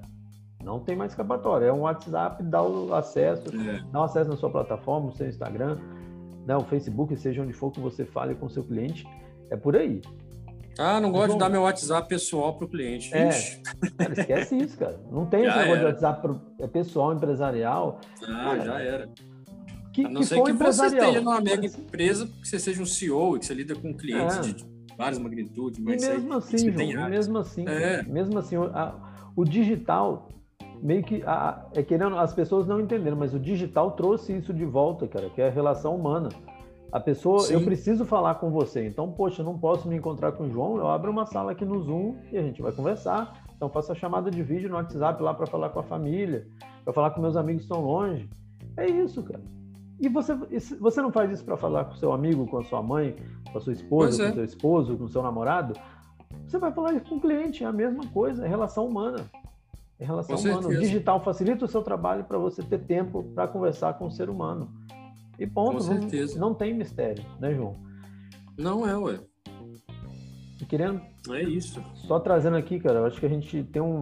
não 0.66 0.80
tem 0.80 0.96
mais 0.96 1.12
escapatória. 1.12 1.68
É 1.68 1.72
um 1.72 1.82
WhatsApp, 1.82 2.44
dá 2.44 2.62
o 2.64 2.94
acesso, 2.94 3.44
é. 3.56 3.84
dá 3.92 4.02
o 4.02 4.04
acesso 4.04 4.32
na 4.32 4.36
sua 4.36 4.50
plataforma, 4.50 5.08
no 5.08 5.16
seu 5.16 5.30
Instagram, 5.30 5.78
né, 6.46 6.58
o 6.58 6.64
Facebook, 6.64 7.16
seja 7.16 7.44
onde 7.44 7.54
for 7.54 7.72
que 7.72 7.80
você 7.80 8.04
fale 8.04 8.34
com 8.34 8.48
o 8.48 8.50
seu 8.50 8.64
cliente. 8.64 9.08
É 9.52 9.56
por 9.56 9.78
aí. 9.78 10.02
Ah, 10.78 11.00
não 11.00 11.12
gosto 11.12 11.26
então, 11.26 11.38
de 11.38 11.44
dar 11.44 11.50
meu 11.50 11.62
WhatsApp 11.62 12.10
pessoal 12.10 12.56
para 12.56 12.66
o 12.66 12.68
cliente. 12.68 13.14
É, 13.14 13.30
cara, 13.98 14.14
esquece 14.20 14.58
isso, 14.58 14.78
cara. 14.78 15.00
Não 15.10 15.26
tem 15.26 15.46
esse 15.46 15.58
negócio 15.58 15.80
de 15.80 15.86
WhatsApp 15.86 16.22
pro, 16.22 16.42
é 16.60 16.68
pessoal, 16.68 17.14
empresarial. 17.14 18.02
Ah, 18.24 18.26
cara, 18.26 18.66
já 18.66 18.82
era. 18.82 19.10
Que, 19.94 20.06
a 20.06 20.10
não 20.10 20.20
que 20.20 20.28
ser 20.28 20.44
que 20.44 20.52
você 20.52 20.86
esteja 20.88 21.22
numa 21.22 21.40
mega 21.40 21.66
empresa, 21.66 22.28
que 22.28 22.48
você 22.48 22.60
seja 22.60 22.82
um 22.82 22.86
CEO, 22.86 23.40
que 23.40 23.46
você 23.46 23.54
lida 23.54 23.74
com 23.76 23.94
clientes 23.94 24.38
é. 24.38 24.42
de 24.42 24.66
várias 24.98 25.20
magnitudes. 25.20 25.80
Mas 25.80 26.04
e 26.04 26.10
mesmo 26.10 26.34
assim, 26.34 26.72
João, 26.72 27.10
mesmo 27.10 27.38
assim, 27.38 27.66
é. 27.68 28.04
mesmo 28.04 28.38
assim, 28.38 28.58
a, 28.58 28.96
o 29.34 29.46
digital 29.46 30.28
meio 30.82 31.04
que 31.04 31.24
a, 31.24 31.66
é 31.74 31.84
querendo 31.84 32.18
as 32.18 32.34
pessoas 32.34 32.68
não 32.68 32.80
entenderam, 32.80 33.18
mas 33.18 33.34
o 33.34 33.40
digital 33.40 33.92
trouxe 33.92 34.36
isso 34.36 34.54
de 34.54 34.66
volta, 34.66 35.08
cara, 35.08 35.30
que 35.30 35.42
é 35.42 35.48
a 35.48 35.52
relação 35.52 35.96
humana. 35.96 36.30
A 36.92 37.00
pessoa, 37.00 37.42
Sim. 37.42 37.56
eu 37.56 37.62
preciso 37.62 38.06
falar 38.06 38.36
com 38.36 38.50
você, 38.50 38.88
então, 38.88 39.12
poxa, 39.12 39.42
eu 39.42 39.46
não 39.46 39.58
posso 39.58 39.88
me 39.88 39.98
encontrar 39.98 40.32
com 40.32 40.46
o 40.46 40.50
João, 40.50 40.78
eu 40.78 40.88
abro 40.88 41.12
uma 41.12 41.26
sala 41.26 41.52
aqui 41.52 41.66
no 41.66 41.82
Zoom 41.82 42.16
e 42.32 42.38
a 42.38 42.42
gente 42.42 42.62
vai 42.62 42.72
conversar. 42.72 43.44
Então, 43.56 43.70
faço 43.70 43.92
a 43.92 43.96
chamada 43.96 44.30
de 44.32 44.42
vídeo 44.44 44.70
no 44.70 44.76
WhatsApp 44.76 45.22
lá 45.22 45.34
para 45.34 45.46
falar 45.46 45.70
com 45.70 45.80
a 45.80 45.84
família, 45.84 46.48
para 46.84 46.94
falar 46.94 47.12
com 47.12 47.22
meus 47.22 47.36
amigos 47.36 47.66
que 47.66 47.74
estão 47.74 47.86
longe. 47.86 48.30
É 48.78 48.90
isso, 48.90 49.24
cara. 49.24 49.44
E 50.00 50.08
você, 50.10 50.36
você 50.80 51.02
não 51.02 51.12
faz 51.12 51.32
isso 51.32 51.44
para 51.44 51.58
falar 51.58 51.86
com 51.86 51.96
seu 51.96 52.14
amigo, 52.14 52.46
com 52.48 52.60
a 52.60 52.64
sua 52.64 52.84
mãe, 52.84 53.16
com 53.52 53.58
a 53.58 53.62
sua 53.62 53.74
esposa, 53.74 54.24
é. 54.24 54.26
com 54.28 54.32
o 54.32 54.36
seu 54.36 54.44
esposo, 54.44 54.98
com 54.98 55.04
o 55.06 55.10
seu 55.10 55.24
namorado? 55.24 55.74
Você 56.46 56.58
vai 56.58 56.72
falar 56.72 57.00
com 57.02 57.16
o 57.16 57.22
cliente, 57.22 57.64
é 57.64 57.68
a 57.68 57.74
mesma 57.74 58.06
coisa, 58.08 58.46
é 58.46 58.48
relação 58.48 58.86
humana 58.86 59.26
em 60.00 60.06
relação 60.06 60.36
ao 60.36 60.42
humano. 60.42 60.70
O 60.70 60.80
digital 60.80 61.24
facilita 61.24 61.66
o 61.66 61.68
seu 61.68 61.82
trabalho 61.82 62.24
para 62.24 62.38
você 62.38 62.62
ter 62.64 62.80
tempo 62.80 63.24
para 63.36 63.48
conversar 63.48 63.94
com 63.96 64.08
o 64.08 64.12
ser 64.12 64.30
humano. 64.30 64.70
E 65.40 65.46
ponto. 65.46 65.74
Com 65.74 65.80
certeza. 65.82 66.40
Não, 66.40 66.50
não 66.50 66.56
tem 66.56 66.74
mistério, 66.74 67.24
né, 67.40 67.54
João? 67.54 67.76
Não 68.58 68.88
é, 68.88 68.98
ué. 68.98 69.20
E 70.62 70.66
querendo. 70.66 71.02
É 71.30 71.44
isso. 71.44 71.84
Só 71.96 72.20
trazendo 72.20 72.58
aqui, 72.58 72.80
cara, 72.80 73.06
acho 73.06 73.20
que 73.20 73.26
a 73.26 73.30
gente 73.30 73.64
tem 73.64 73.82
um. 73.82 74.00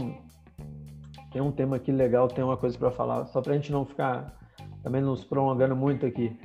tem 1.31 1.41
um 1.41 1.51
tema 1.51 1.77
aqui 1.77 1.91
legal, 1.91 2.27
tem 2.27 2.43
uma 2.43 2.57
coisa 2.57 2.77
para 2.77 2.91
falar, 2.91 3.25
só 3.27 3.41
para 3.41 3.53
a 3.53 3.55
gente 3.55 3.71
não 3.71 3.85
ficar 3.85 4.37
também 4.83 5.01
nos 5.01 5.23
prolongando 5.23 5.75
muito 5.75 6.05
aqui. 6.05 6.37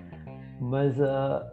Mas 0.61 0.99
uh, 0.99 1.45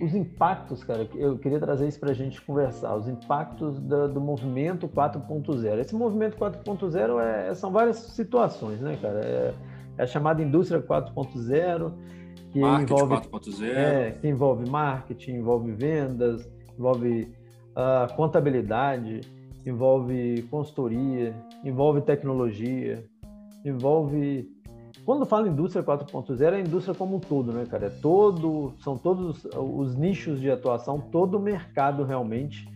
os 0.00 0.14
impactos, 0.14 0.84
cara, 0.84 1.08
eu 1.14 1.38
queria 1.38 1.58
trazer 1.58 1.88
isso 1.88 1.98
para 1.98 2.10
a 2.10 2.14
gente 2.14 2.40
conversar, 2.42 2.94
os 2.94 3.08
impactos 3.08 3.78
do, 3.80 4.08
do 4.08 4.20
movimento 4.20 4.88
4.0. 4.88 5.78
Esse 5.78 5.94
movimento 5.94 6.36
4.0 6.36 7.20
é, 7.20 7.54
são 7.54 7.70
várias 7.70 7.96
situações, 7.96 8.80
né, 8.80 8.98
cara? 9.00 9.20
É, 9.20 9.54
é 9.98 10.02
a 10.02 10.06
chamada 10.06 10.42
indústria 10.42 10.80
4.0, 10.80 11.92
que 12.50 12.60
marketing 12.60 12.92
envolve 12.92 13.14
4.0. 13.16 13.64
É, 13.64 14.10
que 14.12 14.28
envolve 14.28 14.70
marketing, 14.70 15.32
envolve 15.32 15.72
vendas, 15.72 16.48
envolve 16.78 17.32
uh, 17.72 18.14
contabilidade, 18.14 19.20
envolve 19.66 20.42
consultoria, 20.50 21.34
envolve 21.64 22.00
tecnologia, 22.02 23.04
envolve 23.64 24.48
quando 25.08 25.24
fala 25.24 25.48
indústria 25.48 25.82
4.0, 25.82 26.52
é 26.52 26.56
a 26.56 26.60
indústria 26.60 26.94
como 26.94 27.16
um 27.16 27.18
todo, 27.18 27.50
né, 27.50 27.64
cara? 27.64 27.86
É 27.86 27.88
todo, 27.88 28.74
são 28.84 28.98
todos 28.98 29.42
os 29.56 29.96
nichos 29.96 30.38
de 30.38 30.50
atuação, 30.50 31.00
todo 31.00 31.38
o 31.38 31.40
mercado 31.40 32.04
realmente. 32.04 32.68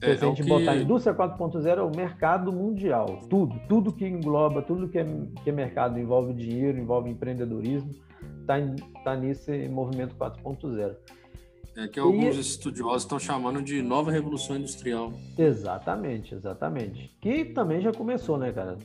É, 0.00 0.16
se 0.16 0.24
a 0.24 0.28
gente 0.28 0.42
que... 0.42 0.48
botar 0.48 0.74
indústria 0.74 1.14
4.0 1.14 1.78
é 1.78 1.80
o 1.80 1.96
mercado 1.96 2.52
mundial, 2.52 3.20
tudo, 3.30 3.60
tudo 3.68 3.92
que 3.92 4.04
engloba, 4.04 4.60
tudo 4.60 4.88
que 4.88 4.98
é, 4.98 5.06
que 5.44 5.50
é 5.50 5.52
mercado 5.52 6.00
envolve 6.00 6.34
dinheiro, 6.34 6.80
envolve 6.80 7.10
empreendedorismo, 7.10 7.94
está 8.40 8.56
tá 9.04 9.14
nesse 9.14 9.68
movimento 9.68 10.16
4.0. 10.16 10.96
É 11.76 11.86
que 11.86 12.00
alguns 12.00 12.34
e... 12.34 12.40
estudiosos 12.40 13.04
estão 13.04 13.20
chamando 13.20 13.62
de 13.62 13.80
nova 13.82 14.10
revolução 14.10 14.56
industrial. 14.56 15.12
Exatamente, 15.38 16.34
exatamente. 16.34 17.16
Que 17.20 17.44
também 17.44 17.80
já 17.80 17.92
começou, 17.92 18.36
né, 18.36 18.50
cara? 18.50 18.76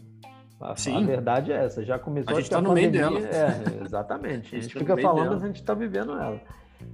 A, 0.63 0.77
Sim. 0.77 0.95
a 0.95 1.05
verdade 1.05 1.51
é 1.51 1.65
essa, 1.65 1.83
já 1.83 1.99
começou 1.99 2.31
a 2.31 2.35
gente 2.35 2.45
está 2.45 2.61
no 2.61 2.71
meio 2.71 2.89
dela. 2.89 3.19
É, 3.19 3.83
exatamente. 3.83 4.55
a 4.55 4.59
gente, 4.59 4.59
a 4.59 4.61
gente 4.61 4.73
tá 4.73 4.79
fica 4.79 4.97
falando, 4.97 5.31
mas 5.31 5.43
a 5.43 5.47
gente 5.47 5.59
está 5.59 5.73
vivendo 5.73 6.13
ela. 6.13 6.39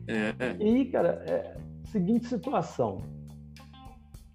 É. 0.08 0.56
E, 0.60 0.86
cara, 0.86 1.24
é, 1.28 1.56
seguinte 1.86 2.26
situação. 2.26 3.04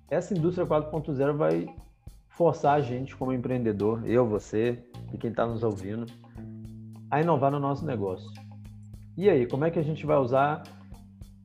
Essa 0.09 0.35
indústria 0.35 0.65
4.0 0.65 1.33
vai 1.37 1.67
forçar 2.29 2.77
a 2.77 2.81
gente 2.81 3.17
como 3.17 3.33
empreendedor, 3.33 4.07
eu, 4.07 4.25
você 4.25 4.85
e 5.13 5.19
quem 5.19 5.31
está 5.31 5.45
nos 5.45 5.65
ouvindo, 5.65 6.07
a 7.11 7.21
inovar 7.21 7.51
no 7.51 7.59
nosso 7.59 7.85
negócio. 7.85 8.31
E 9.17 9.29
aí, 9.29 9.47
como 9.47 9.65
é 9.65 9.71
que 9.71 9.81
a 9.81 9.85
gente 9.85 10.07
vai 10.07 10.17
usar 10.17 10.63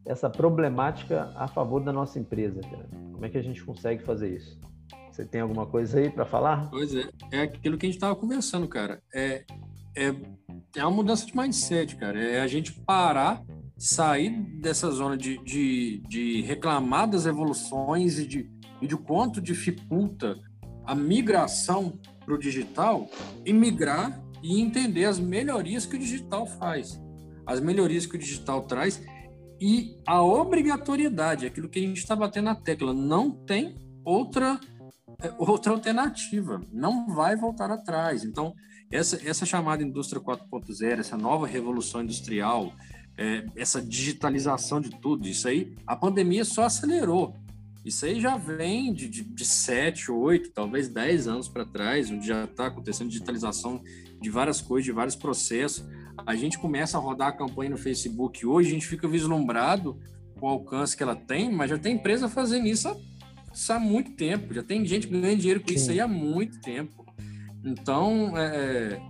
essa 0.06 0.30
problemática 0.30 1.32
a 1.36 1.48
favor 1.48 1.84
da 1.84 1.92
nossa 1.92 2.20
empresa, 2.20 2.62
cara? 2.62 2.88
Como 3.14 3.26
é 3.26 3.30
que 3.30 3.38
a 3.38 3.44
gente 3.44 3.64
consegue 3.64 4.04
fazer 4.04 4.36
isso? 4.36 4.60
Você 5.20 5.26
tem 5.26 5.42
alguma 5.42 5.66
coisa 5.66 6.00
aí 6.00 6.10
para 6.10 6.24
falar? 6.24 6.70
Pois 6.70 6.96
é, 6.96 7.10
é 7.30 7.42
aquilo 7.42 7.78
que 7.78 7.86
a 7.86 7.90
gente 7.90 7.98
estava 7.98 8.16
conversando, 8.16 8.66
cara. 8.70 9.04
É, 9.14 9.44
é, 9.94 10.16
é 10.78 10.86
uma 10.86 10.96
mudança 10.96 11.26
de 11.26 11.36
mindset, 11.36 11.98
cara. 11.98 12.18
É 12.24 12.40
a 12.40 12.48
gente 12.48 12.72
parar, 12.72 13.44
sair 13.78 14.30
dessa 14.62 14.90
zona 14.90 15.18
de, 15.18 15.38
de, 15.44 16.02
de 16.08 16.42
reclamar 16.44 17.10
das 17.10 17.26
evoluções 17.26 18.18
e 18.18 18.26
de, 18.26 18.50
e 18.82 18.88
de 18.88 18.96
quanto 18.96 19.42
dificulta 19.42 20.40
a 20.86 20.96
migração 20.96 22.00
para 22.24 22.36
o 22.36 22.40
digital 22.40 23.10
e 23.46 23.52
migrar 23.52 24.24
e 24.42 24.62
entender 24.62 25.04
as 25.04 25.20
melhorias 25.20 25.86
que 25.86 25.98
o 25.98 26.00
digital 26.00 26.48
faz, 26.48 26.98
as 27.46 27.60
melhorias 27.60 28.06
que 28.06 28.16
o 28.16 28.20
digital 28.20 28.62
traz 28.62 29.04
e 29.60 29.98
a 30.08 30.24
obrigatoriedade, 30.24 31.46
aquilo 31.46 31.68
que 31.68 31.80
a 31.80 31.82
gente 31.82 31.98
está 31.98 32.16
batendo 32.16 32.46
na 32.46 32.56
tecla, 32.56 32.94
não 32.94 33.30
tem 33.30 33.76
outra 34.06 34.58
outra 35.38 35.74
alternativa, 35.74 36.62
não 36.72 37.08
vai 37.14 37.36
voltar 37.36 37.70
atrás. 37.72 38.24
Então, 38.24 38.56
essa, 38.92 39.20
essa 39.28 39.46
chamada 39.46 39.84
indústria 39.84 40.22
4.0, 40.22 41.00
essa 41.00 41.18
nova 41.18 41.46
revolução 41.46 42.02
industrial, 42.02 42.74
é, 43.18 43.46
essa 43.56 43.82
digitalização 43.82 44.80
de 44.80 44.90
tudo, 44.90 45.28
isso 45.28 45.48
aí, 45.48 45.76
a 45.86 45.96
pandemia 45.96 46.46
só 46.46 46.64
acelerou. 46.64 47.36
Isso 47.86 48.06
aí 48.06 48.20
já 48.20 48.38
vem 48.38 48.94
de, 48.94 49.08
de, 49.08 49.24
de 49.24 49.46
7, 49.46 50.12
8, 50.12 50.52
talvez 50.52 50.90
10 50.90 51.28
anos 51.28 51.48
para 51.48 51.66
trás, 51.66 52.10
onde 52.12 52.28
já 52.28 52.44
está 52.44 52.68
acontecendo 52.68 53.10
digitalização 53.10 53.82
de 54.22 54.30
várias 54.30 54.62
coisas, 54.62 54.86
de 54.86 54.92
vários 54.92 55.16
processos. 55.16 55.86
A 56.26 56.36
gente 56.36 56.58
começa 56.58 56.98
a 56.98 57.02
rodar 57.02 57.30
a 57.30 57.32
campanha 57.32 57.72
no 57.72 57.78
Facebook 57.78 58.46
hoje, 58.46 58.70
a 58.70 58.74
gente 58.74 58.88
fica 58.88 59.08
vislumbrado 59.08 59.98
com 60.40 60.48
o 60.48 60.50
alcance 60.50 60.96
que 60.96 61.04
ela 61.04 61.16
tem, 61.16 61.52
mas 61.52 61.70
já 61.70 61.78
tem 61.78 61.96
empresa 61.96 62.28
fazendo 62.28 62.68
isso 62.68 62.88
há 62.88 62.96
isso 63.54 63.74
há 63.74 63.80
muito 63.80 64.12
tempo. 64.12 64.54
Já 64.54 64.64
tem 64.64 64.86
gente 64.86 65.08
ganhando 65.08 65.38
dinheiro 65.38 65.60
com 65.60 65.70
Sim. 65.70 65.76
isso 65.76 65.92
aí 65.92 66.00
há 66.00 66.08
muito 66.08 66.60
tempo. 66.62 67.06
Então, 67.64 68.38
é, 68.38 69.02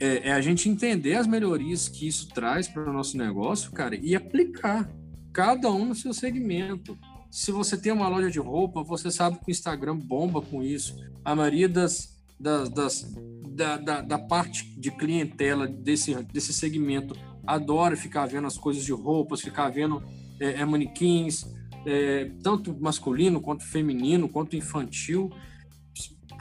é, 0.00 0.28
é, 0.28 0.32
a 0.32 0.40
gente 0.40 0.68
entender 0.68 1.14
as 1.14 1.26
melhorias 1.26 1.88
que 1.88 2.06
isso 2.06 2.28
traz 2.28 2.66
para 2.68 2.88
o 2.88 2.92
nosso 2.92 3.16
negócio, 3.16 3.70
cara, 3.72 3.96
e 3.96 4.14
aplicar 4.14 4.90
cada 5.32 5.70
um 5.70 5.86
no 5.86 5.94
seu 5.94 6.12
segmento. 6.12 6.98
Se 7.30 7.50
você 7.50 7.76
tem 7.76 7.92
uma 7.92 8.08
loja 8.08 8.30
de 8.30 8.38
roupa, 8.38 8.82
você 8.82 9.10
sabe 9.10 9.38
que 9.38 9.48
o 9.48 9.50
Instagram 9.50 9.96
bomba 9.96 10.40
com 10.40 10.62
isso. 10.62 10.96
A 11.24 11.34
maioria 11.34 11.68
das, 11.68 12.20
das, 12.38 12.68
das 12.68 13.14
da, 13.48 13.76
da, 13.76 14.00
da, 14.00 14.18
parte 14.18 14.64
de 14.78 14.90
clientela 14.90 15.66
desse, 15.66 16.14
desse 16.24 16.52
segmento 16.52 17.16
adora 17.46 17.96
ficar 17.96 18.26
vendo 18.26 18.46
as 18.46 18.58
coisas 18.58 18.84
de 18.84 18.92
roupas, 18.92 19.40
ficar 19.40 19.68
vendo 19.70 20.02
é, 20.40 20.60
é 20.60 20.64
manequins, 20.64 21.46
é, 21.86 22.30
tanto 22.42 22.76
masculino 22.80 23.40
quanto 23.40 23.64
feminino, 23.64 24.28
quanto 24.28 24.56
infantil. 24.56 25.30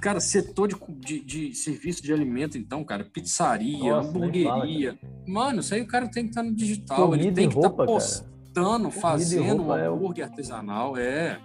Cara, 0.02 0.20
setor 0.20 0.68
de, 0.68 0.76
de, 1.00 1.20
de 1.22 1.56
serviço 1.56 2.04
de 2.04 2.12
alimento, 2.12 2.58
então, 2.58 2.84
cara, 2.84 3.06
pizzaria, 3.06 3.96
Nossa, 3.96 4.10
hamburgueria. 4.10 4.98
Fala, 5.00 5.14
Mano, 5.26 5.60
isso 5.62 5.74
aí 5.74 5.82
o 5.82 5.88
cara 5.88 6.10
tem 6.10 6.26
que 6.26 6.32
estar 6.32 6.44
no 6.44 6.54
digital, 6.54 7.10
Comida 7.10 7.24
ele 7.24 7.32
tem 7.32 7.48
que 7.48 7.56
estar 7.56 7.70
tá 7.70 7.86
postando, 7.86 8.92
fazendo 8.92 9.64
um 9.64 9.72
hambúrguer 9.72 10.26
é... 10.26 10.28
artesanal, 10.28 10.98
é. 10.98 11.40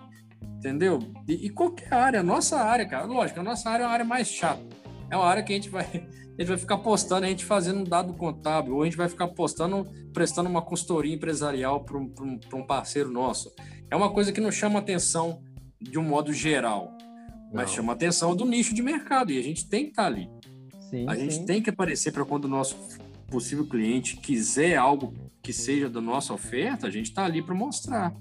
Entendeu? 0.57 0.99
E, 1.29 1.47
e, 1.47 1.51
qualquer 1.51 1.95
área, 1.95 2.19
a 2.19 2.23
nossa 2.23 2.59
área, 2.59 2.85
cara, 2.85 3.07
lógico, 3.07 3.39
a 3.39 3.45
nossa 3.45 3.71
área 3.71 3.85
é 3.85 3.87
uma 3.87 3.93
área 3.93 4.05
mais 4.05 4.27
chata. 4.27 4.61
É 5.11 5.16
uma 5.16 5.27
área 5.27 5.42
que 5.42 5.53
a 5.53 5.57
gente 5.57 5.68
vai, 5.68 5.85
a 5.85 6.40
gente 6.40 6.49
vai 6.49 6.59
ficar 6.59 6.79
postando, 6.79 7.27
a 7.27 7.29
gente 7.29 7.44
fazendo 7.44 7.81
um 7.81 7.85
dado 7.85 8.12
contábil, 8.14 8.75
ou 8.75 8.83
a 8.83 8.85
gente 8.85 8.97
vai 8.97 9.09
ficar 9.09 9.29
postando, 9.29 9.87
prestando 10.12 10.49
uma 10.49 10.62
consultoria 10.62 11.14
empresarial 11.14 11.85
para 11.85 11.97
um, 11.97 12.12
um, 12.21 12.40
um 12.55 12.66
parceiro 12.66 13.11
nosso 13.11 13.53
é 13.90 13.97
uma 13.97 14.11
coisa 14.11 14.33
que 14.33 14.40
não 14.40 14.53
chama 14.53 14.79
atenção 14.79 15.42
de 15.81 15.99
um 15.99 16.03
modo 16.03 16.33
geral, 16.33 16.97
mas 17.53 17.68
não. 17.68 17.77
chama 17.77 17.92
atenção 17.92 18.37
do 18.37 18.44
nicho 18.44 18.75
de 18.75 18.83
mercado 18.83 19.33
e 19.33 19.38
a 19.38 19.42
gente 19.42 19.68
tem 19.68 19.85
que 19.85 19.90
estar 19.90 20.03
tá 20.03 20.09
ali. 20.09 20.29
Sim, 20.90 21.07
a 21.09 21.14
gente 21.14 21.44
tem 21.44 21.62
que 21.62 21.71
aparecer 21.71 22.12
para 22.12 22.25
quando 22.25 22.44
o 22.44 22.49
nosso 22.49 22.77
possível 23.29 23.66
cliente 23.66 24.16
quiser 24.16 24.77
algo 24.77 25.14
que 25.42 25.53
seja 25.53 25.88
da 25.88 26.01
nossa 26.01 26.35
oferta, 26.35 26.87
a 26.87 26.90
gente 26.90 27.07
está 27.07 27.25
ali 27.25 27.42
para 27.42 27.55
mostrar. 27.55 28.14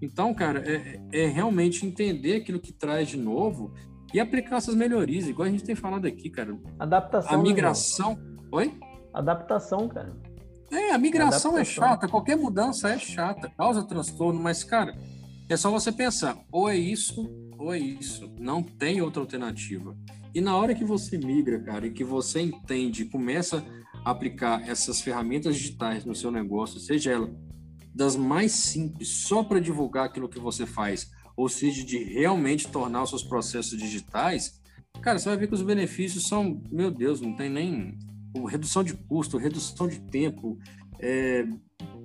Então, 0.00 0.32
cara, 0.34 0.62
é, 0.66 1.00
é, 1.12 1.26
realmente 1.26 1.84
entender 1.86 2.36
aquilo 2.36 2.60
que 2.60 2.72
traz 2.72 3.08
de 3.08 3.16
novo 3.16 3.74
e 4.16 4.20
aplicar 4.20 4.56
essas 4.56 4.74
melhorias, 4.74 5.28
igual 5.28 5.46
a 5.46 5.50
gente 5.50 5.62
tem 5.62 5.74
falado 5.74 6.06
aqui, 6.06 6.30
cara. 6.30 6.58
Adaptação. 6.78 7.34
A 7.34 7.36
né, 7.36 7.42
migração. 7.42 8.18
Oi? 8.50 8.72
Adaptação, 9.12 9.86
cara. 9.88 10.16
É, 10.72 10.92
a 10.92 10.96
migração 10.96 11.58
é 11.58 11.62
chata, 11.62 12.08
qualquer 12.08 12.34
mudança 12.34 12.88
é 12.88 12.98
chata, 12.98 13.52
causa 13.58 13.86
transtorno, 13.86 14.40
mas, 14.40 14.64
cara, 14.64 14.96
é 15.50 15.54
só 15.54 15.70
você 15.70 15.92
pensar, 15.92 16.34
ou 16.50 16.66
é 16.66 16.74
isso, 16.74 17.30
ou 17.58 17.74
é 17.74 17.78
isso. 17.78 18.32
Não 18.40 18.62
tem 18.62 19.02
outra 19.02 19.20
alternativa. 19.20 19.94
E 20.34 20.40
na 20.40 20.56
hora 20.56 20.74
que 20.74 20.84
você 20.84 21.18
migra, 21.18 21.60
cara, 21.60 21.86
e 21.86 21.90
que 21.90 22.02
você 22.02 22.40
entende, 22.40 23.04
começa 23.04 23.62
a 24.02 24.12
aplicar 24.12 24.66
essas 24.66 24.98
ferramentas 24.98 25.56
digitais 25.56 26.06
no 26.06 26.14
seu 26.14 26.30
negócio, 26.30 26.80
seja 26.80 27.12
ela 27.12 27.30
das 27.94 28.16
mais 28.16 28.52
simples, 28.52 29.08
só 29.08 29.44
para 29.44 29.60
divulgar 29.60 30.06
aquilo 30.06 30.28
que 30.28 30.38
você 30.38 30.64
faz, 30.64 31.10
ou 31.36 31.48
seja, 31.48 31.84
de 31.84 31.98
realmente 31.98 32.68
tornar 32.68 33.02
os 33.02 33.10
seus 33.10 33.22
processos 33.22 33.78
digitais, 33.78 34.60
cara, 35.02 35.18
você 35.18 35.28
vai 35.28 35.36
ver 35.36 35.48
que 35.48 35.54
os 35.54 35.62
benefícios 35.62 36.26
são, 36.26 36.62
meu 36.70 36.90
Deus, 36.90 37.20
não 37.20 37.36
tem 37.36 37.50
nem 37.50 37.98
redução 38.48 38.82
de 38.82 38.94
custo, 38.94 39.36
redução 39.38 39.86
de 39.86 40.00
tempo, 40.00 40.58
é, 41.00 41.46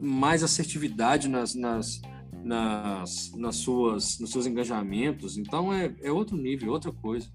mais 0.02 0.44
assertividade 0.44 1.28
nas, 1.28 1.56
nas, 1.56 2.02
nas, 2.44 3.32
nas 3.36 3.56
suas, 3.58 4.20
nos 4.20 4.32
seus 4.32 4.46
engajamentos. 4.46 5.38
Então 5.38 5.74
é, 5.74 5.94
é 6.02 6.12
outro 6.12 6.36
nível, 6.36 6.72
outra 6.72 6.92
coisa. 6.92 7.28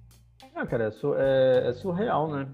Ah, 0.54 0.66
cara, 0.66 0.84
é, 0.84 0.90
su, 0.90 1.14
é, 1.14 1.68
é 1.68 1.72
surreal, 1.72 2.30
né? 2.30 2.48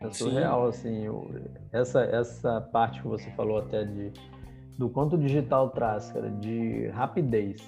É 0.00 0.10
surreal, 0.10 0.72
Sim. 0.72 1.08
assim, 1.08 1.58
essa, 1.72 2.00
essa 2.02 2.60
parte 2.60 3.00
que 3.00 3.08
você 3.08 3.30
falou 3.32 3.58
até 3.58 3.84
de 3.84 4.12
do 4.78 4.90
quanto 4.90 5.16
o 5.16 5.18
digital 5.18 5.70
traz, 5.70 6.10
cara, 6.12 6.28
de 6.30 6.88
rapidez, 6.88 7.62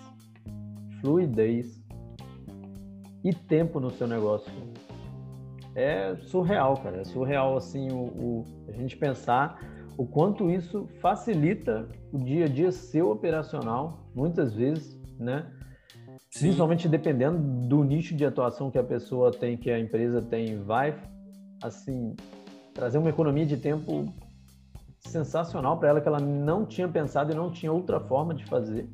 fluidez 1.00 1.82
e 3.24 3.32
tempo 3.34 3.80
no 3.80 3.90
seu 3.90 4.06
negócio 4.06 4.52
é 5.74 6.16
surreal, 6.16 6.76
cara. 6.78 7.00
É 7.00 7.04
surreal, 7.04 7.56
assim, 7.56 7.90
o, 7.90 7.96
o, 7.96 8.44
a 8.68 8.72
gente 8.72 8.96
pensar 8.96 9.60
o 9.96 10.06
quanto 10.06 10.50
isso 10.50 10.88
facilita 11.00 11.88
o 12.12 12.18
dia 12.18 12.46
a 12.46 12.48
dia 12.48 12.72
seu 12.72 13.10
operacional, 13.10 14.10
muitas 14.14 14.54
vezes, 14.54 15.00
né? 15.18 15.46
Sim. 16.30 16.46
Principalmente 16.46 16.88
dependendo 16.88 17.38
do 17.68 17.82
nicho 17.84 18.14
de 18.14 18.24
atuação 18.24 18.70
que 18.70 18.78
a 18.78 18.84
pessoa 18.84 19.30
tem, 19.30 19.56
que 19.56 19.70
a 19.70 19.78
empresa 19.78 20.20
tem, 20.20 20.62
vai, 20.62 21.00
assim, 21.62 22.14
trazer 22.74 22.98
uma 22.98 23.10
economia 23.10 23.46
de 23.46 23.56
tempo 23.56 24.12
sensacional 25.00 25.78
para 25.78 25.88
ela 25.88 26.00
que 26.00 26.08
ela 26.08 26.20
não 26.20 26.66
tinha 26.66 26.88
pensado 26.88 27.32
e 27.32 27.34
não 27.34 27.50
tinha 27.50 27.72
outra 27.72 27.98
forma 27.98 28.34
de 28.34 28.44
fazer. 28.44 28.88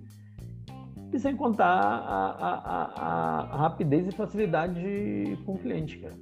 E 1.14 1.20
sem 1.20 1.36
contar 1.36 1.64
a, 1.64 2.26
a, 2.32 2.54
a, 2.66 3.40
a 3.52 3.56
rapidez 3.56 4.08
e 4.08 4.10
facilidade 4.10 5.38
com 5.46 5.52
o 5.52 5.58
cliente, 5.58 5.98
cara. 5.98 6.14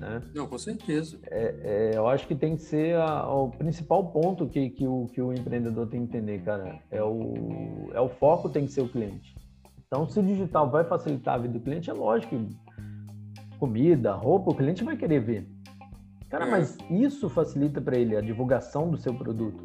Né? 0.00 0.22
Não, 0.34 0.46
com 0.46 0.56
certeza. 0.56 1.18
É, 1.30 1.90
é, 1.92 1.98
eu 1.98 2.08
acho 2.08 2.26
que 2.26 2.34
tem 2.34 2.56
que 2.56 2.62
ser 2.62 2.96
o 2.96 3.50
principal 3.50 4.10
ponto 4.10 4.48
que, 4.48 4.70
que, 4.70 4.86
o, 4.86 5.04
que 5.12 5.20
o 5.20 5.30
empreendedor 5.30 5.86
tem 5.88 6.06
que 6.06 6.16
entender, 6.16 6.42
cara. 6.42 6.80
É 6.90 7.02
o, 7.02 7.90
é 7.92 8.00
o 8.00 8.08
foco 8.08 8.48
tem 8.48 8.64
que 8.64 8.72
ser 8.72 8.80
o 8.80 8.88
cliente. 8.88 9.36
Então, 9.86 10.08
se 10.08 10.18
o 10.18 10.22
digital 10.22 10.70
vai 10.70 10.84
facilitar 10.84 11.34
a 11.34 11.38
vida 11.38 11.52
do 11.52 11.60
cliente, 11.60 11.90
é 11.90 11.92
lógico 11.92 12.34
comida, 13.58 14.14
roupa, 14.14 14.52
o 14.52 14.54
cliente 14.54 14.82
vai 14.82 14.96
querer 14.96 15.20
ver. 15.20 15.46
Cara, 16.30 16.46
é. 16.46 16.50
mas 16.50 16.78
isso 16.88 17.28
facilita 17.28 17.78
para 17.78 17.98
ele 17.98 18.16
a 18.16 18.22
divulgação 18.22 18.90
do 18.90 18.96
seu 18.96 19.12
produto 19.12 19.62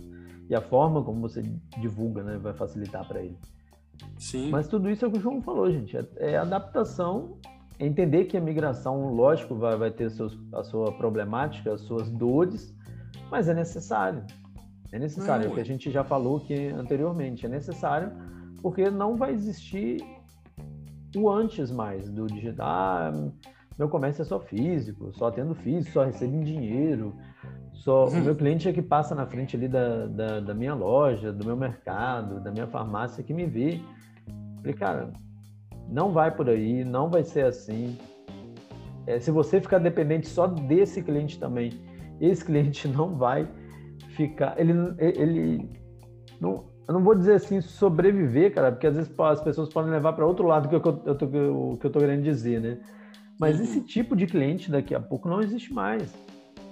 e 0.49 0.53
a 0.53 0.59
forma 0.59 1.01
como 1.01 1.21
você 1.21 1.41
divulga, 1.79 2.23
né, 2.23 2.38
vai 2.38 2.53
facilitar 2.53 3.07
para 3.07 3.21
ele. 3.21 3.38
Sim. 4.17 4.49
Mas 4.49 4.67
tudo 4.67 4.89
isso 4.89 5.06
é 5.06 5.08
o 5.08 5.12
que 5.12 5.17
o 5.17 5.21
João 5.21 5.41
falou, 5.41 5.69
gente. 5.71 5.97
É, 5.97 6.06
é 6.17 6.38
adaptação, 6.38 7.38
é 7.80 7.86
entender 7.86 8.25
que 8.25 8.38
a 8.38 8.41
migração, 8.41 9.13
lógico, 9.13 9.56
vai, 9.56 9.75
vai 9.75 9.91
ter 9.91 10.10
seus, 10.10 10.38
a 10.54 10.63
sua 10.63 10.91
problemática, 10.93 11.73
as 11.73 11.82
suas 11.82 12.10
dores, 12.10 12.73
mas 13.30 13.49
é 13.49 13.54
necessário. 13.54 14.23
É 14.91 14.99
necessário, 14.99 15.45
é 15.45 15.49
o 15.49 15.54
que 15.54 15.60
a 15.60 15.65
gente 15.65 15.91
já 15.91 16.04
falou 16.04 16.38
aqui 16.38 16.67
anteriormente. 16.69 17.45
É 17.45 17.49
necessário 17.49 18.12
porque 18.62 18.89
não 18.89 19.17
vai 19.17 19.34
existir 19.34 20.01
o 21.15 21.30
antes 21.30 21.69
mais 21.69 22.10
do 22.10 22.28
digital. 22.28 22.67
Ah, 22.67 23.12
meu 23.78 23.89
comércio 23.89 24.21
é 24.21 24.25
só 24.25 24.39
físico, 24.39 25.12
só 25.13 25.30
tendo 25.30 25.54
físico, 25.54 25.91
só 25.93 26.06
recebo 26.06 26.36
em 26.38 26.43
dinheiro. 26.43 27.13
Só, 27.75 28.05
uhum. 28.05 28.21
O 28.21 28.23
meu 28.23 28.35
cliente 28.35 28.67
é 28.67 28.73
que 28.73 28.81
passa 28.81 29.13
na 29.13 29.25
frente 29.25 29.55
ali 29.55 29.67
da, 29.67 30.07
da, 30.07 30.39
da, 30.39 30.53
minha 30.53 30.73
loja, 30.73 31.31
do 31.31 31.45
meu 31.45 31.55
mercado, 31.55 32.39
da 32.39 32.51
minha 32.51 32.67
farmácia 32.67 33.23
que 33.23 33.33
me 33.33 33.45
vê. 33.45 33.79
Falei, 34.57 34.73
cara, 34.73 35.13
não 35.89 36.11
vai 36.11 36.33
por 36.33 36.49
aí, 36.49 36.83
não 36.83 37.09
vai 37.09 37.23
ser 37.23 37.45
assim. 37.45 37.97
É, 39.05 39.19
se 39.19 39.29
você 39.29 39.61
ficar 39.61 39.77
dependente 39.79 40.27
só 40.27 40.47
desse 40.47 41.03
cliente 41.03 41.39
também, 41.39 41.73
esse 42.19 42.43
cliente 42.45 42.88
não 42.88 43.15
vai 43.15 43.47
ficar. 44.15 44.59
Ele, 44.59 44.73
ele 44.97 45.69
não, 46.39 46.65
eu 46.88 46.93
não 46.93 47.03
vou 47.03 47.13
dizer 47.13 47.33
assim 47.33 47.61
sobreviver, 47.61 48.53
cara, 48.53 48.71
porque 48.71 48.88
às 48.88 48.95
vezes 48.95 49.19
as 49.19 49.41
pessoas 49.41 49.69
podem 49.69 49.91
levar 49.91 50.13
para 50.13 50.25
outro 50.25 50.47
lado 50.47 50.69
que 50.69 50.75
eu, 50.75 51.01
eu 51.05 51.15
tô, 51.15 51.25
o 51.25 51.77
que 51.77 51.85
eu 51.85 51.91
tô 51.91 51.99
querendo 51.99 52.23
dizer, 52.23 52.61
né? 52.61 52.79
Mas 53.39 53.57
uhum. 53.57 53.63
esse 53.63 53.81
tipo 53.81 54.15
de 54.15 54.25
cliente 54.25 54.71
daqui 54.71 54.95
a 54.95 54.99
pouco 54.99 55.27
não 55.27 55.41
existe 55.41 55.73
mais. 55.73 56.13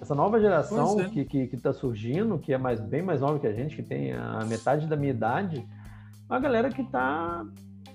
Essa 0.03 0.15
nova 0.15 0.39
geração 0.39 0.99
é. 0.99 1.09
que 1.09 1.21
está 1.21 1.31
que, 1.31 1.47
que 1.47 1.57
tá 1.57 1.73
surgindo, 1.73 2.37
que 2.37 2.53
é 2.53 2.57
mais, 2.57 2.79
bem 2.79 3.01
mais 3.01 3.21
nova 3.21 3.39
que 3.39 3.47
a 3.47 3.53
gente, 3.53 3.75
que 3.75 3.83
tem 3.83 4.13
a 4.13 4.39
metade 4.45 4.85
da 4.85 4.95
minha 4.95 5.11
idade, 5.11 5.57
é 5.57 6.33
uma 6.33 6.39
galera 6.39 6.69
que 6.69 6.81
está 6.81 7.45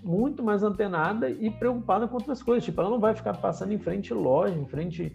muito 0.03 0.43
mais 0.43 0.63
antenada 0.63 1.29
e 1.29 1.51
preocupada 1.51 2.09
com 2.09 2.15
outras 2.15 2.43
coisas. 2.43 2.65
Tipo, 2.65 2.81
ela 2.81 2.91
não 2.91 3.01
vai 3.01 3.15
ficar 3.15 3.35
passando 3.35 3.73
em 3.73 3.79
frente 3.79 4.15
loja, 4.15 4.55
em 4.55 4.67
frente 4.67 5.15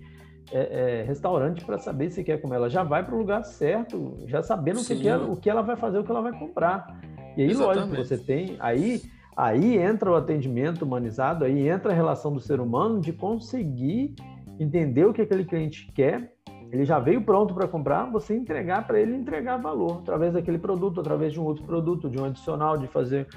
é, 0.51 1.01
é, 1.01 1.03
restaurante 1.03 1.65
para 1.65 1.77
saber 1.77 2.12
se 2.12 2.23
quer 2.23 2.39
comer. 2.39 2.58
Ela 2.58 2.69
já 2.69 2.84
vai 2.84 3.03
para 3.03 3.15
o 3.15 3.17
lugar 3.17 3.43
certo, 3.43 4.19
já 4.27 4.43
sabendo 4.43 4.82
o 4.82 4.86
que, 4.86 4.95
que 4.95 5.08
ela, 5.08 5.25
o 5.25 5.36
que 5.36 5.49
ela 5.49 5.62
vai 5.62 5.75
fazer, 5.75 5.97
o 5.97 6.03
que 6.03 6.12
ela 6.12 6.21
vai 6.21 6.38
comprar. 6.38 6.99
E 7.36 7.41
aí, 7.41 7.49
Exatamente. 7.49 7.97
lógico, 7.97 8.08
você 8.08 8.17
tem. 8.17 8.56
Aí 8.60 9.01
Aí 9.36 9.77
entra 9.77 10.12
o 10.12 10.15
atendimento 10.15 10.84
humanizado, 10.84 11.43
aí 11.43 11.67
entra 11.67 11.91
a 11.91 11.95
relação 11.95 12.32
do 12.34 12.39
ser 12.39 12.60
humano 12.60 13.01
de 13.01 13.12
conseguir 13.12 14.15
entender 14.60 15.06
o 15.06 15.13
que 15.13 15.21
aquele 15.21 15.43
cliente 15.43 15.91
quer. 15.93 16.34
Ele 16.74 16.84
já 16.84 16.98
veio 17.00 17.22
pronto 17.22 17.54
para 17.54 17.68
comprar, 17.68 18.06
você 18.06 18.36
entregar 18.36 18.86
para 18.88 19.00
ele 19.00 19.16
entregar 19.16 19.58
valor 19.58 20.00
através 20.00 20.34
daquele 20.34 20.58
produto, 20.58 21.00
através 21.00 21.32
de 21.32 21.40
um 21.40 21.44
outro 21.44 21.64
produto, 21.64 22.10
de 22.10 22.20
um 22.20 22.26
adicional, 22.26 22.78
de 22.78 22.88
fazer 22.88 23.28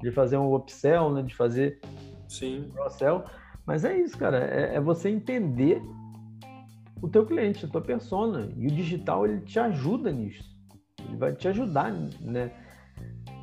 de 0.00 0.10
fazer 0.10 0.36
um 0.36 0.54
upsell, 0.54 1.10
né, 1.12 1.22
de 1.22 1.34
fazer 1.34 1.78
Sim. 2.28 2.66
um 2.66 2.70
cross-sell. 2.70 3.24
Mas 3.66 3.84
é 3.84 3.96
isso, 3.98 4.16
cara, 4.16 4.38
é, 4.38 4.76
é 4.76 4.80
você 4.80 5.08
entender 5.08 5.82
o 7.00 7.08
teu 7.08 7.24
cliente, 7.24 7.64
a 7.64 7.68
tua 7.68 7.80
persona. 7.80 8.48
E 8.56 8.66
o 8.66 8.70
digital 8.70 9.26
ele 9.26 9.40
te 9.40 9.58
ajuda 9.58 10.10
nisso. 10.10 10.44
Ele 11.06 11.16
vai 11.16 11.32
te 11.34 11.48
ajudar, 11.48 11.92
né? 12.20 12.50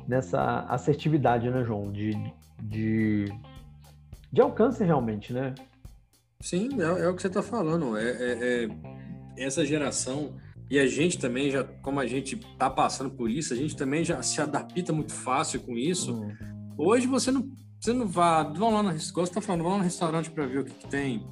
nessa 0.06 0.60
assertividade, 0.68 1.50
né, 1.50 1.64
João? 1.64 1.90
De, 1.90 2.12
de, 2.62 3.24
de 4.32 4.40
alcance 4.40 4.82
realmente, 4.84 5.32
né? 5.32 5.54
Sim, 6.40 6.80
é, 6.80 7.04
é 7.04 7.08
o 7.08 7.14
que 7.14 7.22
você 7.22 7.28
está 7.28 7.42
falando. 7.42 7.96
É, 7.96 8.10
é, 8.10 8.64
é, 8.64 8.68
essa 9.36 9.64
geração 9.64 10.34
e 10.70 10.78
a 10.78 10.86
gente 10.86 11.18
também 11.18 11.50
já, 11.50 11.62
como 11.62 12.00
a 12.00 12.06
gente 12.06 12.36
está 12.36 12.70
passando 12.70 13.10
por 13.10 13.30
isso, 13.30 13.52
a 13.52 13.56
gente 13.56 13.76
também 13.76 14.04
já 14.04 14.22
se 14.22 14.40
adapta 14.40 14.92
muito 14.92 15.12
fácil 15.12 15.60
com 15.60 15.76
isso. 15.76 16.14
Uhum. 16.14 16.34
Hoje 16.78 17.06
você 17.06 17.30
não, 17.30 17.48
você 17.78 17.92
não 17.92 18.06
vai, 18.06 18.52
vão 18.52 18.72
lá 18.72 18.82
no, 18.82 18.92
você 18.92 19.22
está 19.22 19.40
falando, 19.40 19.62
vão 19.62 19.72
lá 19.72 19.78
no 19.78 19.84
restaurante 19.84 20.30
para 20.30 20.46
ver 20.46 20.60
o 20.60 20.64
que, 20.64 20.74
que, 20.74 20.88
tem, 20.88 21.26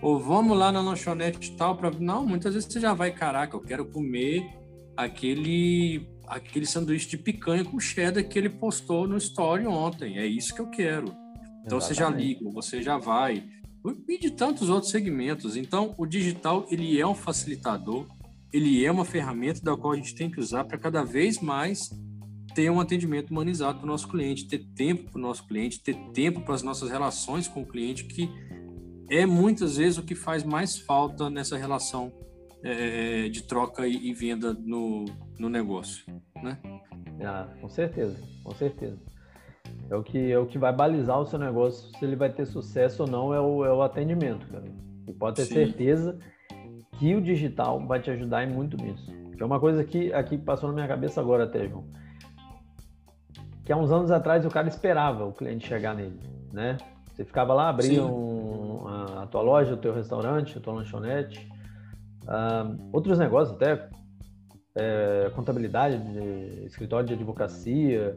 ou 0.00 0.18
vamos 0.18 0.56
lá 0.56 0.72
na 0.72 0.80
lanchonete 0.80 1.52
e 1.52 1.56
tal 1.56 1.76
para, 1.76 1.90
não, 1.90 2.26
muitas 2.26 2.54
vezes 2.54 2.72
você 2.72 2.80
já 2.80 2.94
vai, 2.94 3.12
caraca, 3.12 3.54
eu 3.54 3.60
quero 3.60 3.84
comer 3.84 4.44
aquele 4.96 6.08
aquele 6.26 6.64
sanduíche 6.64 7.08
de 7.10 7.18
picanha 7.18 7.64
com 7.64 7.78
cheddar 7.78 8.26
que 8.26 8.38
ele 8.38 8.48
postou 8.48 9.06
no 9.06 9.18
story 9.18 9.66
ontem. 9.66 10.18
É 10.18 10.26
isso 10.26 10.54
que 10.54 10.60
eu 10.60 10.70
quero. 10.70 11.14
Então 11.64 11.78
Exatamente. 11.78 11.84
você 11.86 11.94
já 11.94 12.08
liga, 12.08 12.50
você 12.50 12.82
já 12.82 12.96
vai. 12.96 13.44
E 14.08 14.18
de 14.18 14.30
tantos 14.30 14.70
outros 14.70 14.90
segmentos. 14.90 15.56
Então, 15.56 15.94
o 15.98 16.06
digital 16.06 16.66
ele 16.70 17.00
é 17.00 17.06
um 17.06 17.14
facilitador, 17.14 18.06
ele 18.52 18.84
é 18.84 18.90
uma 18.90 19.04
ferramenta 19.04 19.60
da 19.60 19.76
qual 19.76 19.92
a 19.92 19.96
gente 19.96 20.14
tem 20.14 20.30
que 20.30 20.38
usar 20.38 20.64
para 20.64 20.78
cada 20.78 21.02
vez 21.02 21.40
mais 21.40 21.90
ter 22.54 22.70
um 22.70 22.80
atendimento 22.80 23.30
humanizado 23.30 23.78
para 23.78 23.84
o 23.84 23.88
nosso 23.88 24.08
cliente, 24.08 24.46
ter 24.46 24.64
tempo 24.74 25.10
para 25.10 25.18
o 25.18 25.22
nosso 25.22 25.46
cliente, 25.46 25.82
ter 25.82 25.96
tempo 26.12 26.42
para 26.42 26.54
as 26.54 26.62
nossas 26.62 26.90
relações 26.90 27.48
com 27.48 27.62
o 27.62 27.66
cliente, 27.66 28.04
que 28.04 28.30
é 29.10 29.26
muitas 29.26 29.76
vezes 29.78 29.98
o 29.98 30.02
que 30.02 30.14
faz 30.14 30.44
mais 30.44 30.78
falta 30.78 31.30
nessa 31.30 31.56
relação 31.56 32.12
é, 32.62 33.28
de 33.28 33.42
troca 33.42 33.86
e, 33.86 34.10
e 34.10 34.12
venda 34.12 34.52
no, 34.54 35.06
no 35.38 35.48
negócio, 35.48 36.04
né? 36.42 36.58
Ah, 37.24 37.48
com 37.60 37.68
certeza, 37.68 38.16
com 38.44 38.54
certeza. 38.54 38.98
É 39.92 39.96
o 39.96 40.02
que 40.02 40.32
é 40.32 40.38
o 40.38 40.46
que 40.46 40.56
vai 40.56 40.72
balizar 40.72 41.20
o 41.20 41.26
seu 41.26 41.38
negócio 41.38 41.90
se 41.98 42.02
ele 42.02 42.16
vai 42.16 42.30
ter 42.30 42.46
sucesso 42.46 43.02
ou 43.02 43.08
não 43.08 43.34
é 43.34 43.38
o, 43.38 43.62
é 43.62 43.70
o 43.70 43.82
atendimento, 43.82 44.46
cara. 44.46 44.64
E 45.06 45.12
pode 45.12 45.36
ter 45.36 45.44
Sim. 45.44 45.54
certeza 45.54 46.18
que 46.98 47.14
o 47.14 47.20
digital 47.20 47.78
vai 47.86 48.00
te 48.00 48.10
ajudar 48.10 48.42
em 48.42 48.50
muito 48.50 48.74
nisso. 48.78 49.12
Que 49.36 49.42
é 49.42 49.44
uma 49.44 49.60
coisa 49.60 49.84
que 49.84 50.10
aqui 50.14 50.38
passou 50.38 50.70
na 50.70 50.74
minha 50.74 50.88
cabeça 50.88 51.20
agora 51.20 51.44
até, 51.44 51.68
João. 51.68 51.84
Que 53.66 53.72
há 53.72 53.76
uns 53.76 53.92
anos 53.92 54.10
atrás 54.10 54.46
o 54.46 54.48
cara 54.48 54.66
esperava 54.66 55.26
o 55.26 55.32
cliente 55.32 55.68
chegar 55.68 55.94
nele, 55.94 56.18
né? 56.50 56.78
Você 57.12 57.22
ficava 57.22 57.52
lá, 57.52 57.68
abria 57.68 58.02
um, 58.02 58.88
a, 58.88 59.24
a 59.24 59.26
tua 59.26 59.42
loja, 59.42 59.74
o 59.74 59.76
teu 59.76 59.92
restaurante, 59.92 60.56
a 60.56 60.60
tua 60.60 60.72
lanchonete, 60.72 61.52
Uh, 62.22 62.78
outros 62.92 63.18
negócios, 63.18 63.56
até 63.56 63.88
é, 64.74 65.30
contabilidade, 65.34 65.98
de, 65.98 66.64
escritório 66.66 67.06
de 67.06 67.14
advocacia, 67.14 68.16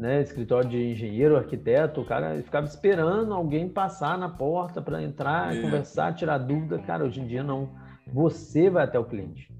né, 0.00 0.22
escritório 0.22 0.70
de 0.70 0.92
engenheiro, 0.92 1.36
arquiteto, 1.36 2.00
o 2.00 2.04
cara 2.06 2.42
ficava 2.42 2.66
esperando 2.66 3.34
alguém 3.34 3.68
passar 3.68 4.16
na 4.16 4.30
porta 4.30 4.80
para 4.80 5.02
entrar, 5.02 5.54
é. 5.54 5.60
conversar, 5.60 6.14
tirar 6.14 6.38
dúvida. 6.38 6.78
Cara, 6.78 7.04
hoje 7.04 7.20
em 7.20 7.26
dia 7.26 7.42
não. 7.42 7.68
Você 8.10 8.70
vai 8.70 8.84
até 8.84 8.98
o 8.98 9.04
cliente. 9.04 9.52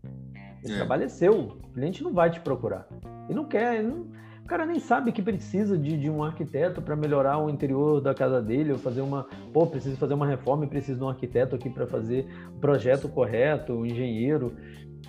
Esse 0.65 0.73
é. 0.73 0.77
trabalho 0.77 1.05
é 1.05 1.09
seu. 1.09 1.41
O 1.41 1.73
cliente 1.75 2.03
não 2.03 2.15
vai 2.15 2.31
te 2.31 2.41
procurar. 2.41 2.89
E 3.29 3.35
não 3.35 3.45
quer. 3.45 3.83
Não... 3.83 4.07
O 4.43 4.47
cara 4.47 4.65
nem 4.65 4.81
sabe 4.81 5.13
que 5.13 5.21
precisa 5.21 5.77
de, 5.77 5.99
de 5.99 6.09
um 6.11 6.25
arquiteto 6.25 6.81
para 6.81 6.97
melhorar 6.97 7.37
o 7.37 7.51
interior 7.51 8.01
da 8.01 8.15
casa 8.15 8.41
dele, 8.41 8.73
ou 8.73 8.79
fazer 8.79 9.03
uma. 9.03 9.27
Pô, 9.53 9.67
preciso 9.67 9.99
fazer 9.99 10.15
uma 10.15 10.27
reforma 10.27 10.65
e 10.65 10.69
preciso 10.69 10.99
de 10.99 11.05
um 11.05 11.11
arquiteto 11.11 11.55
aqui 11.55 11.69
para 11.69 11.87
fazer 11.87 12.27
o 12.57 12.59
projeto 12.59 13.11
correto, 13.11 13.75
um 13.75 13.85
engenheiro 13.85 14.57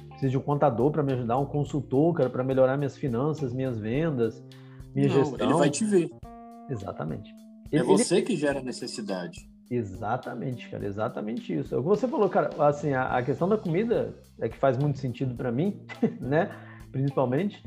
preciso 0.10 0.32
de 0.32 0.38
um 0.38 0.42
contador 0.42 0.92
para 0.92 1.02
me 1.02 1.14
ajudar, 1.14 1.38
um 1.40 1.46
consultor, 1.46 2.14
cara, 2.14 2.30
para 2.30 2.44
melhorar 2.44 2.76
minhas 2.78 2.98
finanças, 2.98 3.54
minhas 3.54 3.80
vendas, 3.80 4.44
minha 4.94 5.08
Não, 5.08 5.16
gestão. 5.16 5.48
Ele 5.48 5.58
vai 5.58 5.70
te 5.70 5.86
ver. 5.86 6.10
Exatamente. 6.70 7.32
É 7.72 7.78
ele, 7.78 7.84
você 7.84 8.18
ele... 8.18 8.26
que 8.26 8.36
gera 8.36 8.62
necessidade. 8.62 9.50
Exatamente, 9.70 10.70
cara, 10.70 10.86
exatamente 10.86 11.58
isso. 11.58 11.74
É 11.74 11.78
o 11.78 11.82
que 11.82 11.88
você 11.88 12.06
falou, 12.06 12.28
cara, 12.28 12.50
assim, 12.68 12.92
a, 12.92 13.18
a 13.18 13.24
questão 13.24 13.48
da 13.48 13.58
comida 13.58 14.14
é 14.40 14.50
que 14.50 14.58
faz 14.58 14.78
muito 14.78 15.00
sentido 15.00 15.34
para 15.34 15.50
mim, 15.50 15.80
né, 16.20 16.52
principalmente, 16.92 17.64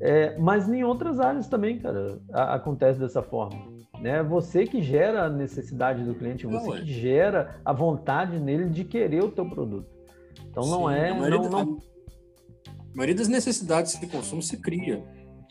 é, 0.00 0.36
mas 0.38 0.68
em 0.68 0.84
outras 0.84 1.18
áreas 1.18 1.48
também, 1.48 1.78
cara, 1.78 2.20
a, 2.30 2.56
acontece 2.56 3.00
dessa 3.00 3.22
forma, 3.22 3.58
né? 4.00 4.22
Você 4.22 4.66
que 4.66 4.82
gera 4.82 5.24
a 5.24 5.30
necessidade 5.30 6.04
do 6.04 6.14
cliente, 6.14 6.46
você 6.46 6.68
Não, 6.68 6.76
que 6.76 6.84
gera 6.84 7.58
a 7.64 7.72
vontade 7.72 8.38
nele 8.38 8.68
de 8.68 8.84
querer 8.84 9.24
o 9.24 9.30
teu 9.30 9.48
produto. 9.48 9.88
Então 10.50 10.66
não 10.66 10.88
Sim, 10.88 10.94
é, 10.94 11.14
não, 11.14 11.48
não, 11.48 11.78
a 12.68 12.96
maioria 12.96 13.14
das 13.14 13.28
necessidades 13.28 13.98
de 13.98 14.06
consumo 14.06 14.42
se 14.42 14.58
cria. 14.58 15.02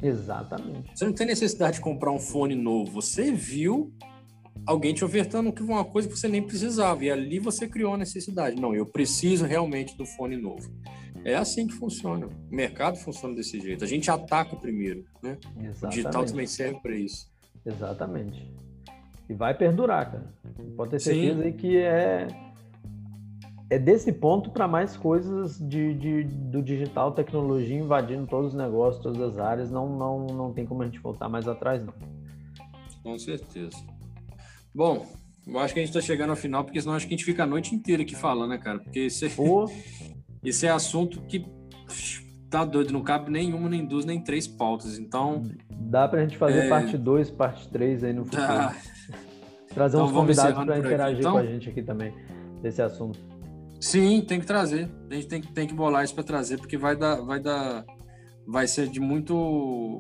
Exatamente. 0.02 0.92
Você 0.94 1.06
não 1.06 1.14
tem 1.14 1.28
necessidade 1.28 1.78
de 1.78 1.82
comprar 1.82 2.12
um 2.12 2.20
fone 2.20 2.56
novo. 2.56 3.02
Você 3.02 3.32
viu 3.32 3.94
alguém 4.66 4.94
te 4.94 5.06
ofertando 5.06 5.54
uma 5.62 5.86
coisa 5.86 6.08
que 6.08 6.18
você 6.18 6.28
nem 6.28 6.42
precisava, 6.42 7.04
e 7.04 7.12
ali 7.12 7.40
você 7.40 7.68
criou 7.68 7.94
a 7.94 7.98
necessidade. 7.98 8.60
Não, 8.60 8.74
eu 8.74 8.86
preciso 8.86 9.46
realmente 9.46 9.98
do 9.98 10.06
fone 10.06 10.38
novo. 10.38 10.72
É 11.24 11.36
assim 11.36 11.68
que 11.68 11.74
funciona. 11.74 12.28
O 12.28 12.56
mercado 12.56 12.98
funciona 12.98 13.36
desse 13.36 13.60
jeito. 13.60 13.84
A 13.84 13.88
gente 13.88 14.10
ataca 14.12 14.56
primeiro, 14.56 15.06
né? 15.24 15.38
Exatamente. 15.58 15.86
O 15.86 15.90
digital 15.90 16.26
também 16.26 16.48
serve 16.48 16.80
para 16.80 16.96
isso. 16.96 17.32
Exatamente. 17.66 18.54
E 19.28 19.34
vai 19.34 19.58
perdurar, 19.58 20.12
cara. 20.12 20.34
Pode 20.78 20.92
ter 20.92 21.00
certeza 21.00 21.44
aí 21.44 21.54
que 21.54 21.78
é 21.78 22.28
é 23.70 23.80
desse 23.80 24.12
ponto 24.12 24.52
para 24.52 24.68
mais 24.68 24.96
coisas 24.96 25.58
de, 25.60 25.94
de, 25.96 26.24
do 26.24 26.62
digital, 26.62 27.12
tecnologia 27.12 27.78
invadindo 27.78 28.28
todos 28.28 28.50
os 28.50 28.54
negócios, 28.54 29.02
todas 29.02 29.22
as 29.22 29.40
áreas. 29.40 29.72
Não, 29.72 29.90
não, 29.90 30.28
não 30.28 30.54
tem 30.54 30.66
como 30.66 30.84
a 30.84 30.86
gente 30.86 31.00
voltar 31.00 31.28
mais 31.28 31.48
atrás, 31.48 31.84
não. 31.84 31.94
Com 33.02 33.18
certeza. 33.18 33.78
Bom, 34.74 35.06
eu 35.48 35.60
acho 35.60 35.74
que 35.74 35.80
a 35.80 35.84
gente 35.84 35.96
está 35.96 36.02
chegando 36.02 36.32
ao 36.32 36.36
final, 36.36 36.64
porque 36.64 36.80
senão 36.80 36.96
acho 36.96 37.08
que 37.08 37.14
a 37.14 37.18
gente 37.18 37.26
fica 37.26 37.44
a 37.44 37.48
noite 37.48 37.74
inteira 37.74 38.04
aqui 38.04 38.16
falando, 38.16 38.50
né, 38.50 38.58
cara? 38.58 38.80
Porque 38.80 39.00
esse, 39.00 39.30
Pô. 39.30 39.70
esse 40.44 40.68
é 40.68 40.70
assunto 40.70 41.22
que 41.22 41.46
tá 42.50 42.64
doido, 42.64 42.94
não 42.94 43.02
cabe 43.02 43.32
nenhuma, 43.32 43.68
nem 43.68 43.86
duas, 43.86 44.06
nem 44.06 44.22
três 44.22 44.48
pautas. 44.48 45.00
Então. 45.00 45.44
Dá 45.72 46.08
para 46.08 46.20
a 46.20 46.22
gente 46.24 46.38
fazer 46.38 46.66
é... 46.66 46.70
parte 46.70 46.98
2, 46.98 47.32
parte 47.32 47.68
3 47.70 48.04
aí 48.04 48.14
no 48.14 48.26
futuro. 48.26 48.44
Trazer 49.74 49.98
então, 49.98 50.08
uns 50.08 50.14
convidados 50.14 50.64
para 50.64 50.80
interagir 50.80 51.20
então... 51.20 51.34
com 51.34 51.38
a 51.38 51.46
gente 51.46 51.70
aqui 51.70 51.84
também, 51.84 52.14
desse 52.62 52.82
assunto. 52.82 53.35
Sim, 53.80 54.22
tem 54.22 54.40
que 54.40 54.46
trazer. 54.46 54.90
A 55.10 55.14
gente 55.14 55.28
tem, 55.28 55.42
tem 55.42 55.68
que 55.68 55.74
bolar 55.74 56.04
isso 56.04 56.16
para 56.16 56.24
trazer, 56.24 56.58
porque 56.58 56.78
vai 56.78 56.96
dar, 56.96 57.22
vai 57.22 57.40
dar, 57.40 57.86
vai 58.48 58.68
ser 58.68 58.88
de 58.88 59.00
muito, 59.00 59.98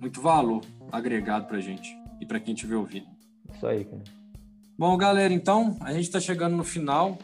muito 0.00 0.20
valor 0.20 0.60
agregado 0.92 1.46
para 1.46 1.60
gente 1.60 1.96
e 2.20 2.26
para 2.26 2.38
quem 2.38 2.54
estiver 2.54 2.76
ouvindo. 2.76 3.06
Isso 3.52 3.66
aí, 3.66 3.84
cara. 3.84 4.02
Bom, 4.78 4.96
galera, 4.96 5.32
então 5.32 5.76
a 5.80 5.92
gente 5.92 6.04
está 6.04 6.20
chegando 6.20 6.56
no 6.56 6.64
final. 6.64 7.18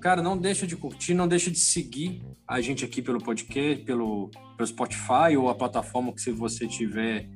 Cara, 0.00 0.20
não 0.20 0.36
deixa 0.36 0.66
de 0.66 0.76
curtir, 0.76 1.14
não 1.14 1.28
deixa 1.28 1.50
de 1.50 1.58
seguir 1.58 2.22
a 2.46 2.60
gente 2.60 2.84
aqui 2.84 3.00
pelo 3.00 3.22
podcast, 3.22 3.84
pelo, 3.84 4.30
pelo 4.56 4.66
Spotify 4.66 5.36
ou 5.36 5.48
a 5.48 5.54
plataforma 5.54 6.12
que 6.12 6.30
você 6.30 6.66
tiver 6.66 7.28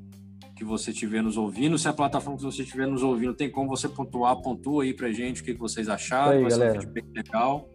que 0.56 0.64
você 0.64 0.90
estiver 0.90 1.22
nos 1.22 1.36
ouvindo. 1.36 1.78
Se 1.78 1.86
a 1.86 1.92
plataforma 1.92 2.38
que 2.38 2.44
você 2.44 2.62
estiver 2.62 2.86
nos 2.86 3.02
ouvindo 3.02 3.34
tem 3.34 3.50
como 3.50 3.68
você 3.68 3.88
pontuar, 3.88 4.40
pontua 4.40 4.84
aí 4.84 4.94
pra 4.94 5.12
gente 5.12 5.42
o 5.42 5.44
que, 5.44 5.52
vocês 5.52 5.86
acharam. 5.86 6.38
Aí, 6.38 6.42
vai 6.42 6.50
ser 6.50 6.70
um 6.70 6.80
feedback 6.80 7.06
legal. 7.14 7.68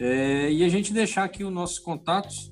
É, 0.00 0.50
e 0.50 0.64
a 0.64 0.68
gente 0.68 0.94
deixar 0.94 1.24
aqui 1.24 1.44
os 1.44 1.52
nossos 1.52 1.78
contatos 1.78 2.50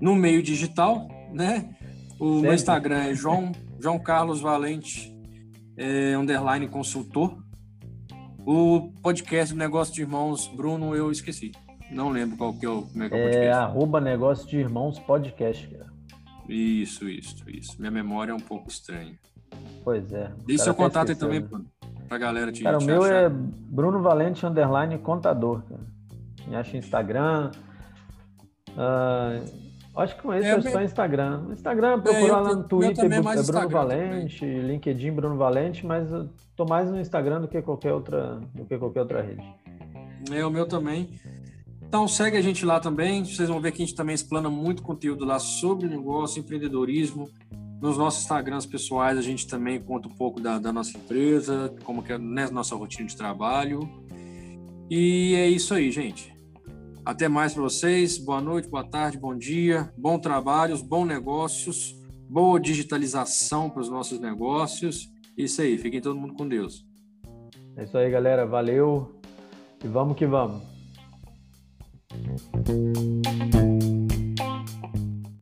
no 0.00 0.16
meio 0.16 0.42
digital, 0.42 1.06
né? 1.30 1.76
O 2.18 2.40
meu 2.40 2.54
Instagram 2.54 3.04
é 3.04 3.14
João, 3.14 3.52
João 3.78 3.98
Carlos 3.98 4.40
Valente 4.40 5.14
é, 5.76 6.16
underline 6.16 6.66
consultor. 6.68 7.36
O 8.46 8.90
podcast 9.02 9.54
Negócio 9.54 9.94
de 9.94 10.00
Irmãos, 10.00 10.48
Bruno, 10.48 10.96
eu 10.96 11.10
esqueci. 11.12 11.52
Não 11.90 12.08
lembro 12.08 12.38
qual 12.38 12.54
que 12.54 12.64
é 12.64 12.70
o, 12.70 12.82
como 12.82 13.02
é, 13.02 13.08
que 13.08 13.14
é 13.14 13.18
o 13.18 13.22
podcast. 13.22 13.46
É 13.46 13.52
arroba 13.52 14.00
Negócio 14.00 14.48
de 14.48 14.56
Irmãos 14.56 14.98
Podcast, 14.98 15.68
cara. 15.68 15.92
Isso, 16.48 17.08
isso, 17.08 17.48
isso. 17.48 17.76
Minha 17.78 17.90
memória 17.90 18.32
é 18.32 18.34
um 18.34 18.40
pouco 18.40 18.68
estranha. 18.68 19.14
Pois 19.84 20.10
é. 20.12 20.32
Deixe 20.46 20.64
seu 20.64 20.74
contato 20.74 21.10
aí 21.10 21.14
também, 21.16 21.40
Bruno, 21.40 21.66
pra 22.08 22.16
galera 22.16 22.50
te 22.50 22.62
Cara, 22.62 22.78
te 22.78 22.84
o 22.84 22.86
meu 22.86 23.04
achar. 23.04 23.14
é 23.14 23.28
Bruno 23.28 24.00
Valente, 24.00 24.46
underline 24.46 24.98
contador, 24.98 25.62
cara. 25.64 25.82
Me 26.46 26.56
acha 26.56 26.76
Instagram. 26.76 27.50
Uh, 28.70 29.72
Acho 29.94 30.16
que 30.16 30.22
com 30.22 30.32
esse 30.32 30.46
é, 30.46 30.52
é 30.52 30.60
só 30.62 30.82
Instagram. 30.82 31.48
Instagram, 31.52 32.00
procurar 32.00 32.26
é, 32.26 32.40
lá 32.40 32.54
no 32.54 32.64
Twitter, 32.64 33.04
é, 33.04 33.06
é 33.06 33.20
Bruno 33.20 33.40
Instagram 33.40 33.68
Valente, 33.68 34.40
também. 34.40 34.60
LinkedIn 34.60 35.12
Bruno 35.12 35.36
Valente, 35.36 35.86
mas 35.86 36.10
eu 36.10 36.30
tô 36.56 36.64
mais 36.64 36.90
no 36.90 36.98
Instagram 36.98 37.42
do 37.42 37.48
que 37.48 37.60
qualquer 37.60 37.92
outra, 37.92 38.40
do 38.54 38.64
que 38.64 38.78
qualquer 38.78 39.00
outra 39.00 39.20
rede. 39.20 39.44
É, 40.30 40.44
o 40.46 40.50
meu 40.50 40.66
também. 40.66 41.10
Então 41.82 42.08
segue 42.08 42.38
a 42.38 42.40
gente 42.40 42.64
lá 42.64 42.80
também. 42.80 43.22
Vocês 43.22 43.50
vão 43.50 43.60
ver 43.60 43.70
que 43.72 43.82
a 43.82 43.84
gente 43.84 43.94
também 43.94 44.14
explana 44.14 44.48
muito 44.48 44.82
conteúdo 44.82 45.26
lá 45.26 45.38
sobre 45.38 45.86
negócio, 45.86 46.40
empreendedorismo. 46.40 47.28
Nos 47.78 47.98
nossos 47.98 48.22
Instagrams 48.22 48.64
pessoais 48.64 49.18
a 49.18 49.22
gente 49.22 49.46
também 49.46 49.78
conta 49.78 50.08
um 50.08 50.12
pouco 50.12 50.40
da, 50.40 50.58
da 50.58 50.72
nossa 50.72 50.96
empresa, 50.96 51.74
como 51.84 52.02
que 52.02 52.12
é 52.12 52.18
né, 52.18 52.48
nossa 52.50 52.74
rotina 52.74 53.06
de 53.06 53.14
trabalho. 53.14 53.80
E 54.88 55.34
é 55.34 55.48
isso 55.48 55.74
aí, 55.74 55.90
gente. 55.90 56.31
Até 57.04 57.28
mais 57.28 57.52
para 57.52 57.64
vocês. 57.64 58.16
Boa 58.16 58.40
noite, 58.40 58.68
boa 58.68 58.84
tarde, 58.84 59.18
bom 59.18 59.36
dia, 59.36 59.92
bom 59.98 60.18
trabalhos, 60.18 60.80
bons 60.80 61.04
negócios, 61.04 61.96
boa 62.28 62.60
digitalização 62.60 63.68
para 63.68 63.82
os 63.82 63.88
nossos 63.88 64.20
negócios. 64.20 65.10
Isso 65.36 65.60
aí, 65.62 65.76
fiquem 65.78 66.00
todo 66.00 66.18
mundo 66.18 66.34
com 66.34 66.46
Deus. 66.46 66.86
É 67.76 67.84
isso 67.84 67.98
aí, 67.98 68.08
galera. 68.08 68.46
Valeu 68.46 69.20
e 69.82 69.88
vamos 69.88 70.16
que 70.16 70.26
vamos. 70.26 70.62